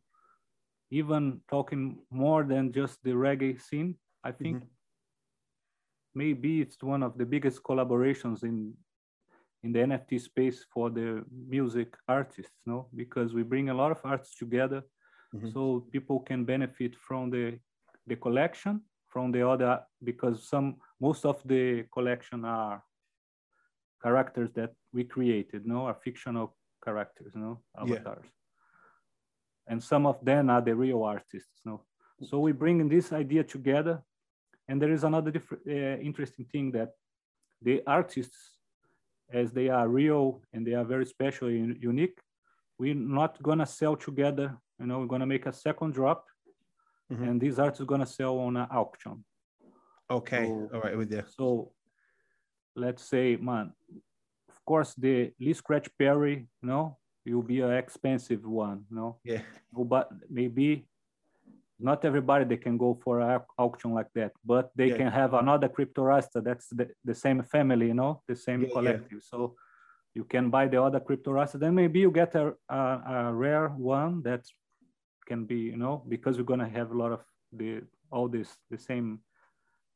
even 0.91 1.41
talking 1.49 1.99
more 2.11 2.43
than 2.43 2.71
just 2.71 3.03
the 3.03 3.11
reggae 3.11 3.59
scene, 3.59 3.95
I 4.23 4.31
think 4.31 4.57
mm-hmm. 4.57 4.67
Maybe 6.15 6.61
it's 6.61 6.81
one 6.81 7.03
of 7.03 7.17
the 7.17 7.25
biggest 7.25 7.63
collaborations 7.63 8.43
in 8.43 8.73
in 9.63 9.71
the 9.71 9.79
NFT 9.79 10.19
space 10.19 10.65
for 10.73 10.89
the 10.89 11.23
music 11.47 11.95
artists, 12.07 12.51
no? 12.65 12.87
Because 12.93 13.33
we 13.33 13.43
bring 13.43 13.69
a 13.69 13.73
lot 13.73 13.91
of 13.91 13.99
artists 14.03 14.35
together, 14.37 14.83
mm-hmm. 15.33 15.49
so 15.53 15.87
people 15.91 16.19
can 16.19 16.43
benefit 16.43 16.95
from 16.95 17.29
the 17.29 17.59
the 18.07 18.15
collection, 18.15 18.81
from 19.07 19.31
the 19.31 19.47
other 19.47 19.79
because 20.03 20.49
some 20.49 20.75
most 20.99 21.25
of 21.25 21.41
the 21.45 21.85
collection 21.93 22.43
are 22.45 22.83
characters 24.01 24.51
that 24.53 24.73
we 24.91 25.03
created, 25.03 25.65
no, 25.65 25.85
are 25.85 25.97
fictional 26.03 26.55
characters, 26.83 27.31
no, 27.35 27.61
avatars, 27.77 28.25
yeah. 28.25 29.71
and 29.71 29.81
some 29.81 30.05
of 30.05 30.17
them 30.25 30.49
are 30.49 30.61
the 30.61 30.75
real 30.75 31.03
artists, 31.03 31.61
no. 31.63 31.83
So 32.21 32.39
we 32.39 32.51
bring 32.51 32.89
this 32.89 33.13
idea 33.13 33.43
together, 33.43 34.03
and 34.67 34.81
there 34.81 34.91
is 34.91 35.03
another 35.03 35.31
different 35.31 35.63
uh, 35.67 36.01
interesting 36.01 36.45
thing 36.45 36.71
that 36.71 36.91
the 37.61 37.81
artists 37.85 38.53
as 39.31 39.51
they 39.51 39.69
are 39.69 39.87
real 39.87 40.41
and 40.53 40.65
they 40.65 40.73
are 40.73 40.83
very 40.83 41.05
special 41.05 41.47
and 41.47 41.81
unique, 41.81 42.19
we're 42.77 42.93
not 42.93 43.41
gonna 43.41 43.65
sell 43.65 43.95
together. 43.95 44.57
You 44.79 44.87
know, 44.87 44.99
we're 44.99 45.07
gonna 45.07 45.25
make 45.25 45.45
a 45.45 45.53
second 45.53 45.93
drop, 45.93 46.25
mm-hmm. 47.11 47.23
and 47.23 47.41
these 47.41 47.59
artists 47.59 47.81
are 47.81 47.85
gonna 47.85 48.05
sell 48.05 48.37
on 48.39 48.57
an 48.57 48.67
auction. 48.71 49.23
Okay, 50.09 50.45
so, 50.45 50.69
all 50.73 50.81
right, 50.81 50.97
with 50.97 51.11
you. 51.11 51.23
So, 51.35 51.71
let's 52.75 53.03
say, 53.03 53.37
man, 53.37 53.73
of 54.49 54.65
course, 54.65 54.93
the 54.95 55.31
Lee 55.39 55.53
Scratch 55.53 55.87
Perry, 55.97 56.47
you 56.61 56.67
know, 56.67 56.97
will 57.25 57.41
be 57.41 57.61
an 57.61 57.71
expensive 57.71 58.45
one, 58.45 58.85
you 58.89 58.97
know. 58.97 59.17
Yeah. 59.23 59.41
But 59.71 60.09
maybe 60.29 60.87
not 61.79 62.05
everybody 62.05 62.45
they 62.45 62.57
can 62.57 62.77
go 62.77 62.97
for 63.03 63.19
an 63.21 63.41
auction 63.57 63.93
like 63.93 64.11
that 64.15 64.31
but 64.45 64.71
they 64.75 64.89
yeah. 64.89 64.97
can 64.97 65.07
have 65.07 65.33
another 65.33 65.67
crypto 65.67 66.03
rasta 66.03 66.41
that's 66.41 66.67
the, 66.69 66.87
the 67.03 67.13
same 67.13 67.41
family 67.43 67.87
you 67.87 67.93
know 67.93 68.21
the 68.27 68.35
same 68.35 68.61
yeah, 68.63 68.69
collective 68.73 69.11
yeah. 69.11 69.29
so 69.31 69.55
you 70.13 70.23
can 70.23 70.49
buy 70.49 70.67
the 70.67 70.81
other 70.81 70.99
crypto 70.99 71.31
rasta 71.31 71.57
then 71.57 71.73
maybe 71.73 71.99
you 71.99 72.11
get 72.11 72.35
a, 72.35 72.53
a, 72.69 72.75
a, 72.75 73.33
rare 73.33 73.69
one 73.69 74.21
that 74.21 74.45
can 75.25 75.45
be 75.45 75.55
you 75.55 75.77
know 75.77 76.03
because 76.07 76.37
we're 76.37 76.43
going 76.43 76.59
to 76.59 76.69
have 76.69 76.91
a 76.91 76.97
lot 76.97 77.11
of 77.11 77.21
the 77.51 77.81
all 78.11 78.27
this 78.27 78.49
the 78.69 78.77
same 78.77 79.19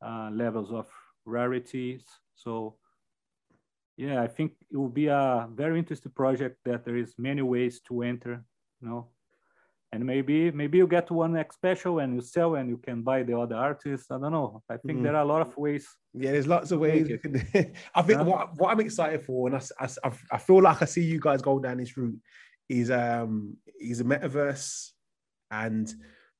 uh, 0.05 0.29
levels 0.31 0.71
of 0.71 0.87
rarities 1.25 2.03
so 2.35 2.75
yeah 3.97 4.21
i 4.21 4.27
think 4.27 4.53
it 4.71 4.77
will 4.77 4.89
be 4.89 5.07
a 5.07 5.47
very 5.53 5.77
interesting 5.77 6.11
project 6.11 6.57
that 6.65 6.85
there 6.85 6.95
is 6.95 7.13
many 7.17 7.41
ways 7.41 7.81
to 7.87 8.01
enter 8.01 8.43
you 8.81 8.87
know 8.87 9.07
and 9.93 10.05
maybe 10.05 10.51
maybe 10.51 10.77
you 10.77 10.87
get 10.87 11.09
one 11.09 11.37
X 11.37 11.55
special 11.55 11.99
and 11.99 12.15
you 12.15 12.21
sell 12.21 12.55
and 12.55 12.69
you 12.69 12.77
can 12.77 13.01
buy 13.01 13.23
the 13.23 13.37
other 13.37 13.55
artists. 13.55 14.11
I 14.11 14.19
don't 14.19 14.33
know. 14.33 14.61
I 14.69 14.77
think 14.77 14.99
mm. 14.99 15.03
there 15.03 15.15
are 15.15 15.21
a 15.21 15.25
lot 15.25 15.41
of 15.41 15.55
ways. 15.57 15.87
Yeah, 16.13 16.31
there's 16.31 16.47
lots 16.47 16.71
of 16.71 16.79
ways. 16.79 17.09
I 17.95 18.01
think 18.01 18.19
yeah. 18.19 18.21
what, 18.21 18.57
what 18.57 18.71
I'm 18.71 18.79
excited 18.81 19.23
for, 19.23 19.47
and 19.47 19.55
I, 19.57 19.87
I, 20.03 20.11
I 20.31 20.37
feel 20.37 20.61
like 20.61 20.81
I 20.81 20.85
see 20.85 21.03
you 21.03 21.19
guys 21.19 21.41
go 21.41 21.59
down 21.59 21.77
this 21.77 21.95
route, 21.95 22.19
is 22.67 22.91
um 22.91 23.55
is 23.79 24.01
a 24.01 24.03
metaverse 24.03 24.89
and 25.51 25.93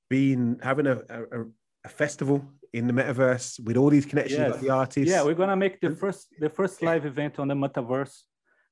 being 0.09 0.59
having 0.61 0.87
a, 0.87 0.97
a, 1.09 1.45
a 1.85 1.89
festival 1.89 2.43
in 2.73 2.87
the 2.87 2.93
metaverse 2.93 3.63
with 3.63 3.77
all 3.77 3.89
these 3.89 4.05
connections 4.05 4.39
yes. 4.39 4.59
the 4.59 4.69
artists. 4.69 5.09
Yeah, 5.09 5.23
we're 5.23 5.35
gonna 5.35 5.55
make 5.55 5.79
the 5.79 5.91
first 5.91 6.27
the 6.39 6.49
first 6.49 6.81
live 6.81 7.05
event 7.05 7.39
on 7.39 7.47
the 7.47 7.55
metaverse 7.55 8.23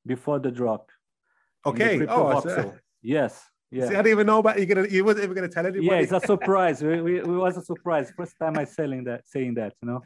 before 0.05 0.39
the 0.39 0.51
drop. 0.51 0.91
Okay. 1.65 1.99
The 1.99 2.13
oh, 2.13 2.73
yes. 3.01 3.43
Yeah. 3.71 3.87
See, 3.87 3.95
I 3.95 3.97
didn't 3.97 4.11
even 4.11 4.27
know 4.27 4.39
about 4.39 4.59
you. 4.59 4.65
Gonna 4.65 4.87
you 4.87 5.03
wasn't 5.03 5.25
even 5.25 5.35
gonna 5.35 5.49
tell 5.49 5.65
anybody. 5.65 5.87
Yeah, 5.87 5.95
it's 5.95 6.11
a 6.11 6.19
surprise. 6.33 6.81
we, 6.81 7.01
we, 7.01 7.19
it 7.19 7.27
was 7.27 7.57
a 7.57 7.61
surprise. 7.61 8.11
First 8.15 8.37
time 8.39 8.57
I 8.57 8.63
selling 8.63 9.03
that, 9.05 9.27
saying 9.27 9.55
that. 9.55 9.73
You 9.81 9.87
know, 9.89 10.01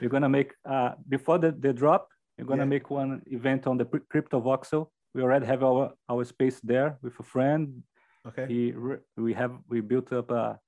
we're 0.00 0.08
gonna 0.08 0.28
make 0.28 0.54
uh 0.64 0.92
before 1.08 1.38
the, 1.38 1.52
the 1.52 1.72
drop. 1.72 2.08
We're 2.38 2.44
gonna 2.44 2.62
yeah. 2.62 2.76
make 2.76 2.90
one 2.90 3.22
event 3.26 3.66
on 3.66 3.76
the 3.78 3.84
crypto 3.84 4.40
voxel. 4.40 4.88
We 5.14 5.22
already 5.22 5.46
have 5.46 5.62
our 5.62 5.92
our 6.08 6.24
space 6.24 6.60
there 6.60 6.98
with 7.02 7.18
a 7.18 7.22
friend. 7.22 7.82
Okay. 8.28 8.46
He, 8.48 8.74
we 9.16 9.32
have 9.34 9.52
we 9.68 9.80
built 9.80 10.12
up 10.12 10.30
a, 10.30 10.58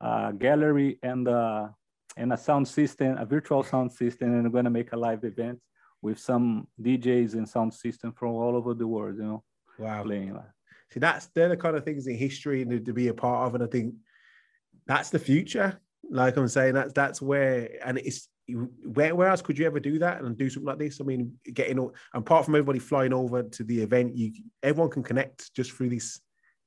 a 0.00 0.32
gallery 0.36 0.98
and 1.02 1.28
uh 1.28 1.68
and 2.16 2.32
a 2.32 2.36
sound 2.36 2.66
system, 2.66 3.16
a 3.18 3.24
virtual 3.24 3.62
sound 3.62 3.92
system, 3.92 4.32
and 4.32 4.44
we're 4.44 4.58
gonna 4.58 4.70
make 4.70 4.92
a 4.92 4.96
live 4.96 5.24
event 5.24 5.60
with 6.02 6.18
some 6.18 6.66
DJs 6.80 7.34
and 7.34 7.48
sound 7.48 7.74
system 7.74 8.12
from 8.12 8.30
all 8.30 8.56
over 8.56 8.74
the 8.74 8.86
world. 8.86 9.16
You 9.16 9.24
know, 9.24 9.44
wow, 9.78 10.02
playing. 10.02 10.38
See, 10.92 11.00
that's 11.00 11.26
they're 11.34 11.48
the 11.48 11.56
kind 11.56 11.76
of 11.76 11.84
things 11.84 12.06
in 12.06 12.16
history 12.16 12.64
to 12.64 12.92
be 12.92 13.08
a 13.08 13.14
part 13.14 13.46
of, 13.46 13.54
and 13.54 13.62
I 13.62 13.66
think 13.66 13.94
that's 14.86 15.10
the 15.10 15.18
future. 15.18 15.80
Like 16.10 16.36
I'm 16.36 16.48
saying, 16.48 16.74
that's 16.74 16.92
that's 16.92 17.22
where, 17.22 17.68
and 17.84 17.98
it's 17.98 18.28
where 18.84 19.14
where 19.14 19.28
else 19.28 19.42
could 19.42 19.58
you 19.58 19.66
ever 19.66 19.78
do 19.78 19.98
that 20.00 20.22
and 20.22 20.36
do 20.36 20.50
something 20.50 20.66
like 20.66 20.78
this? 20.78 21.00
I 21.00 21.04
mean, 21.04 21.38
getting 21.52 21.78
all, 21.78 21.94
apart 22.14 22.44
from 22.44 22.56
everybody 22.56 22.80
flying 22.80 23.12
over 23.12 23.44
to 23.44 23.64
the 23.64 23.80
event, 23.80 24.16
you 24.16 24.32
everyone 24.62 24.90
can 24.90 25.02
connect 25.02 25.54
just 25.54 25.72
through 25.72 25.90
this 25.90 26.20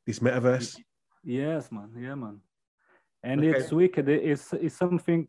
this 0.06 0.20
metaverse. 0.20 0.80
Yes, 1.24 1.72
man. 1.72 1.90
Yeah, 1.98 2.16
man. 2.16 2.40
And 3.24 3.42
okay. 3.42 3.58
it's 3.58 3.72
wicked. 3.72 4.08
It's 4.10 4.54
it's 4.54 4.76
something 4.76 5.28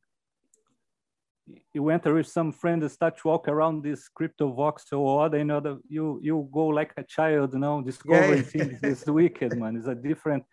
you 1.73 1.89
enter 1.91 2.15
with 2.15 2.27
some 2.27 2.53
friends 2.53 2.83
and 2.83 2.91
start 2.91 3.19
to 3.19 3.29
walk 3.29 3.49
around 3.49 3.83
this 3.83 4.09
crypto 4.09 4.53
voxel 4.53 5.01
or 5.01 5.27
other, 5.27 5.39
you 5.39 5.45
know, 5.45 5.61
the, 5.61 5.81
you 5.89 6.19
you 6.23 6.49
go 6.53 6.67
like 6.67 6.93
a 6.97 7.03
child, 7.03 7.53
you 7.53 7.59
know, 7.59 7.83
discovering 7.83 8.45
yeah. 8.45 8.51
things. 8.51 8.79
It's 8.83 9.07
wicked, 9.07 9.57
man. 9.59 9.77
It's 9.77 9.87
a 9.87 9.95
different, 9.95 10.45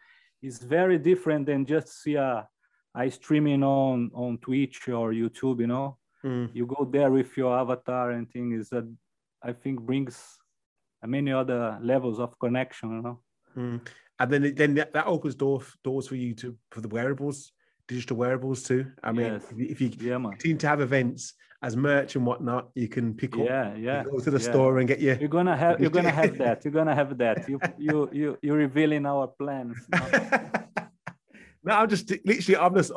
it's 0.41 0.59
very 0.59 0.97
different 0.97 1.45
than 1.45 1.65
just 1.65 2.01
see 2.01 2.15
a 2.15 2.47
I 2.93 3.09
streaming 3.09 3.63
on 3.63 4.11
on 4.13 4.37
Twitch 4.39 4.89
or 4.89 5.13
YouTube, 5.13 5.61
you 5.61 5.67
know. 5.67 5.97
Mm. 6.25 6.49
You 6.53 6.65
go 6.65 6.85
there 6.85 7.09
with 7.09 7.35
your 7.37 7.57
avatar 7.57 8.11
and 8.11 8.29
things 8.29 8.69
that 8.69 8.85
I 9.41 9.53
think 9.53 9.81
brings 9.81 10.37
many 11.03 11.31
other 11.31 11.79
levels 11.81 12.19
of 12.19 12.37
connection, 12.37 12.97
you 12.97 13.01
know. 13.01 13.19
Mm. 13.57 13.87
And 14.19 14.31
then 14.31 14.55
then 14.55 14.73
that, 14.75 14.93
that 14.93 15.07
opens 15.07 15.35
door, 15.35 15.61
doors 15.83 16.07
for 16.07 16.15
you 16.15 16.35
to 16.35 16.57
for 16.69 16.81
the 16.81 16.89
wearables, 16.89 17.53
digital 17.91 18.17
wearables 18.17 18.63
too. 18.63 18.83
I 19.03 19.11
mean, 19.11 19.33
Yes. 19.33 19.45
if 19.73 19.79
you, 19.81 19.87
you 19.89 20.09
Yeah, 20.11 20.17
continue 20.35 20.57
to 20.57 20.67
have 20.67 20.81
events 20.89 21.33
as 21.67 21.75
merch 21.75 22.15
and 22.15 22.25
whatnot, 22.25 22.63
you 22.81 22.87
can 22.95 23.13
pick 23.21 23.33
up, 23.37 23.45
Yeah, 23.45 23.75
yeah. 23.87 24.03
go 24.03 24.19
to 24.19 24.31
the 24.31 24.39
yeah. 24.43 24.51
store 24.51 24.79
and 24.79 24.87
get 24.91 24.99
your 25.05 25.15
You're 25.21 25.35
gonna 25.37 25.57
have 25.63 25.75
you're 25.81 25.95
gonna 25.99 26.15
have 26.21 26.37
that. 26.43 26.57
You're 26.63 26.77
gonna 26.79 26.95
have 27.01 27.11
that. 27.23 27.37
You 27.49 27.57
you 27.87 27.95
you 28.19 28.27
you're 28.43 28.57
revealing 28.67 29.05
our 29.13 29.25
plans. 29.39 29.77
you 29.93 29.99
no, 31.67 31.71
I'm 31.79 31.89
just 31.93 32.05
literally. 32.29 32.57
I'm 32.63 32.73
just 32.79 32.91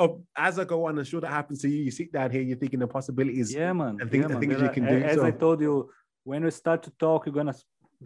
as 0.48 0.54
I 0.62 0.64
go 0.72 0.78
on. 0.86 0.98
I'm 0.98 1.04
sure 1.12 1.20
that 1.24 1.34
happens 1.40 1.58
to 1.62 1.68
you. 1.68 1.80
You 1.86 1.90
sit 2.00 2.10
down 2.16 2.30
here, 2.34 2.42
you're 2.48 2.60
thinking 2.62 2.80
the 2.84 2.86
possibilities. 2.98 3.48
yeah, 3.52 3.72
man. 3.80 3.98
and 4.00 4.08
things- 4.10 4.22
yeah, 4.24 4.28
man. 4.34 4.40
things 4.40 4.60
you 4.66 4.70
can 4.76 4.84
do, 4.92 4.96
As 5.12 5.18
I 5.18 5.32
told 5.44 5.58
you, 5.66 5.74
when 6.30 6.40
we 6.44 6.50
start 6.62 6.80
to 6.86 6.90
talk, 7.04 7.26
you're 7.26 7.34
gonna 7.40 7.54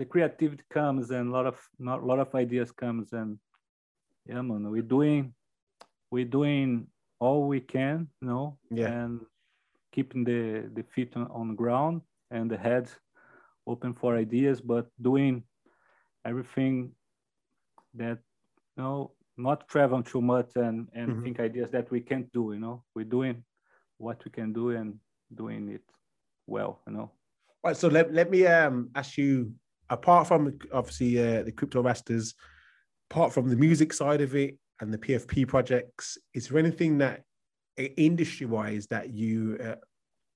the 0.01 0.05
creativity 0.13 0.65
comes 0.79 1.05
and 1.17 1.25
a 1.31 1.33
lot 1.37 1.47
of 1.53 1.57
not 1.89 1.99
a 2.05 2.07
lot 2.11 2.19
of 2.25 2.29
ideas 2.45 2.69
comes 2.73 3.07
and 3.21 3.31
yeah, 4.31 4.43
man. 4.49 4.63
We're 4.75 4.91
doing 4.99 5.23
we're 6.11 6.25
doing 6.25 6.87
all 7.21 7.47
we 7.49 7.61
can, 7.61 8.09
you 8.21 8.29
know, 8.29 8.59
Yeah. 8.71 8.89
and 8.89 9.21
keeping 9.93 10.25
the 10.25 10.71
the 10.75 10.83
feet 10.95 11.17
on, 11.17 11.27
on 11.31 11.49
the 11.49 11.55
ground 11.55 12.03
and 12.31 12.51
the 12.51 12.57
head 12.57 12.89
open 13.67 13.95
for 13.95 14.17
ideas, 14.17 14.61
but 14.61 14.87
doing 15.01 15.43
everything 16.25 16.93
that 17.95 18.19
you 18.77 18.83
know 18.83 19.13
not 19.37 19.69
traveling 19.69 20.03
too 20.03 20.21
much 20.21 20.57
and 20.57 20.89
and 20.95 21.09
Mhm. 21.11 21.23
think 21.23 21.41
ideas 21.41 21.71
that 21.71 21.91
we 21.91 22.01
can't 22.01 22.31
do 22.33 22.53
you 22.53 22.59
know 22.59 22.83
we're 22.95 23.05
doing 23.05 23.45
what 23.99 24.23
we 24.25 24.31
can 24.31 24.53
do 24.53 24.71
and 24.71 24.99
doing 25.35 25.69
it 25.69 25.83
well 26.47 26.81
you 26.87 26.93
know 26.93 27.11
Right, 27.65 27.77
so 27.77 27.89
let, 27.89 28.13
let 28.15 28.31
me 28.31 28.47
um 28.47 28.91
ask 28.95 29.17
you, 29.19 29.53
apart 29.91 30.29
from 30.29 30.59
obviously 30.73 31.19
uh, 31.19 31.43
the 31.43 31.51
crypto 31.53 31.83
rastas, 31.83 32.35
apart 33.11 33.33
from 33.33 33.49
the 33.49 33.57
music 33.57 33.93
side 33.93 34.21
of 34.21 34.35
it 34.37 34.59
and 34.81 34.93
the 34.93 34.99
PFP 34.99 35.47
projects, 35.49 36.19
is 36.35 36.49
there 36.49 36.59
anything 36.59 36.99
that 36.99 37.23
industry 37.77 38.47
wise 38.47 38.87
that 38.89 39.11
you 39.11 39.59
uh, 39.63 39.75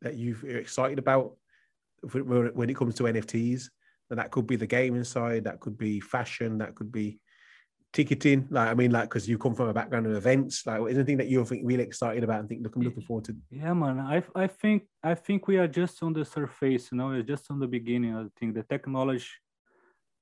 that 0.00 0.16
you're 0.16 0.56
excited 0.56 0.98
about 0.98 1.32
when 2.12 2.54
when 2.54 2.70
it 2.70 2.76
comes 2.76 2.94
to 2.96 3.04
NFTs? 3.04 3.68
And 4.10 4.18
that 4.18 4.30
could 4.30 4.46
be 4.46 4.56
the 4.56 4.66
gaming 4.66 5.04
side, 5.04 5.44
that 5.44 5.60
could 5.60 5.78
be 5.78 5.98
fashion, 5.98 6.58
that 6.58 6.74
could 6.74 6.92
be 6.92 7.18
ticketing. 7.94 8.46
Like 8.50 8.68
I 8.68 8.74
mean, 8.74 8.90
like 8.90 9.04
because 9.08 9.28
you 9.28 9.38
come 9.38 9.54
from 9.54 9.68
a 9.68 9.74
background 9.74 10.06
of 10.06 10.12
events, 10.12 10.66
like 10.66 10.80
is 10.90 10.96
anything 10.98 11.16
that 11.18 11.28
you're 11.28 11.44
really 11.44 11.82
excited 11.84 12.22
about 12.24 12.40
and 12.40 12.48
think, 12.48 12.62
look, 12.62 12.76
I'm 12.76 12.82
looking 12.82 13.02
forward 13.02 13.24
to. 13.26 13.36
yeah 13.50 13.72
man 13.72 14.00
i 14.00 14.22
i 14.34 14.46
think 14.46 14.82
i 15.02 15.14
think 15.14 15.46
we 15.48 15.56
are 15.56 15.68
just 15.68 16.02
on 16.02 16.12
the 16.12 16.24
surface 16.24 16.90
you 16.90 16.98
know 16.98 17.08
we're 17.08 17.22
just 17.34 17.50
on 17.50 17.58
the 17.58 17.66
beginning 17.66 18.14
i 18.14 18.24
think 18.38 18.54
the 18.54 18.62
technology 18.74 19.26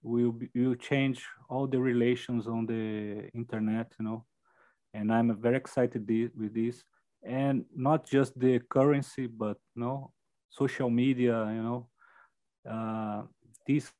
will 0.02 0.32
be, 0.32 0.48
will 0.54 0.74
change 0.74 1.24
all 1.48 1.66
the 1.66 1.78
relations 1.78 2.46
on 2.46 2.66
the 2.66 3.28
internet 3.34 3.92
you 3.98 4.04
know? 4.04 4.24
And 4.94 5.12
i'm 5.12 5.40
very 5.40 5.56
excited 5.56 6.08
with 6.36 6.54
this. 6.54 6.82
And 7.22 7.64
not 7.74 8.06
just 8.06 8.38
the 8.38 8.60
currency 8.70 9.26
but 9.26 9.58
you 9.74 9.82
know 9.82 10.12
social 10.50 10.90
media 10.90 11.46
you 11.52 11.62
know? 11.62 11.88
Uh, 12.68 13.22
this 13.66 13.92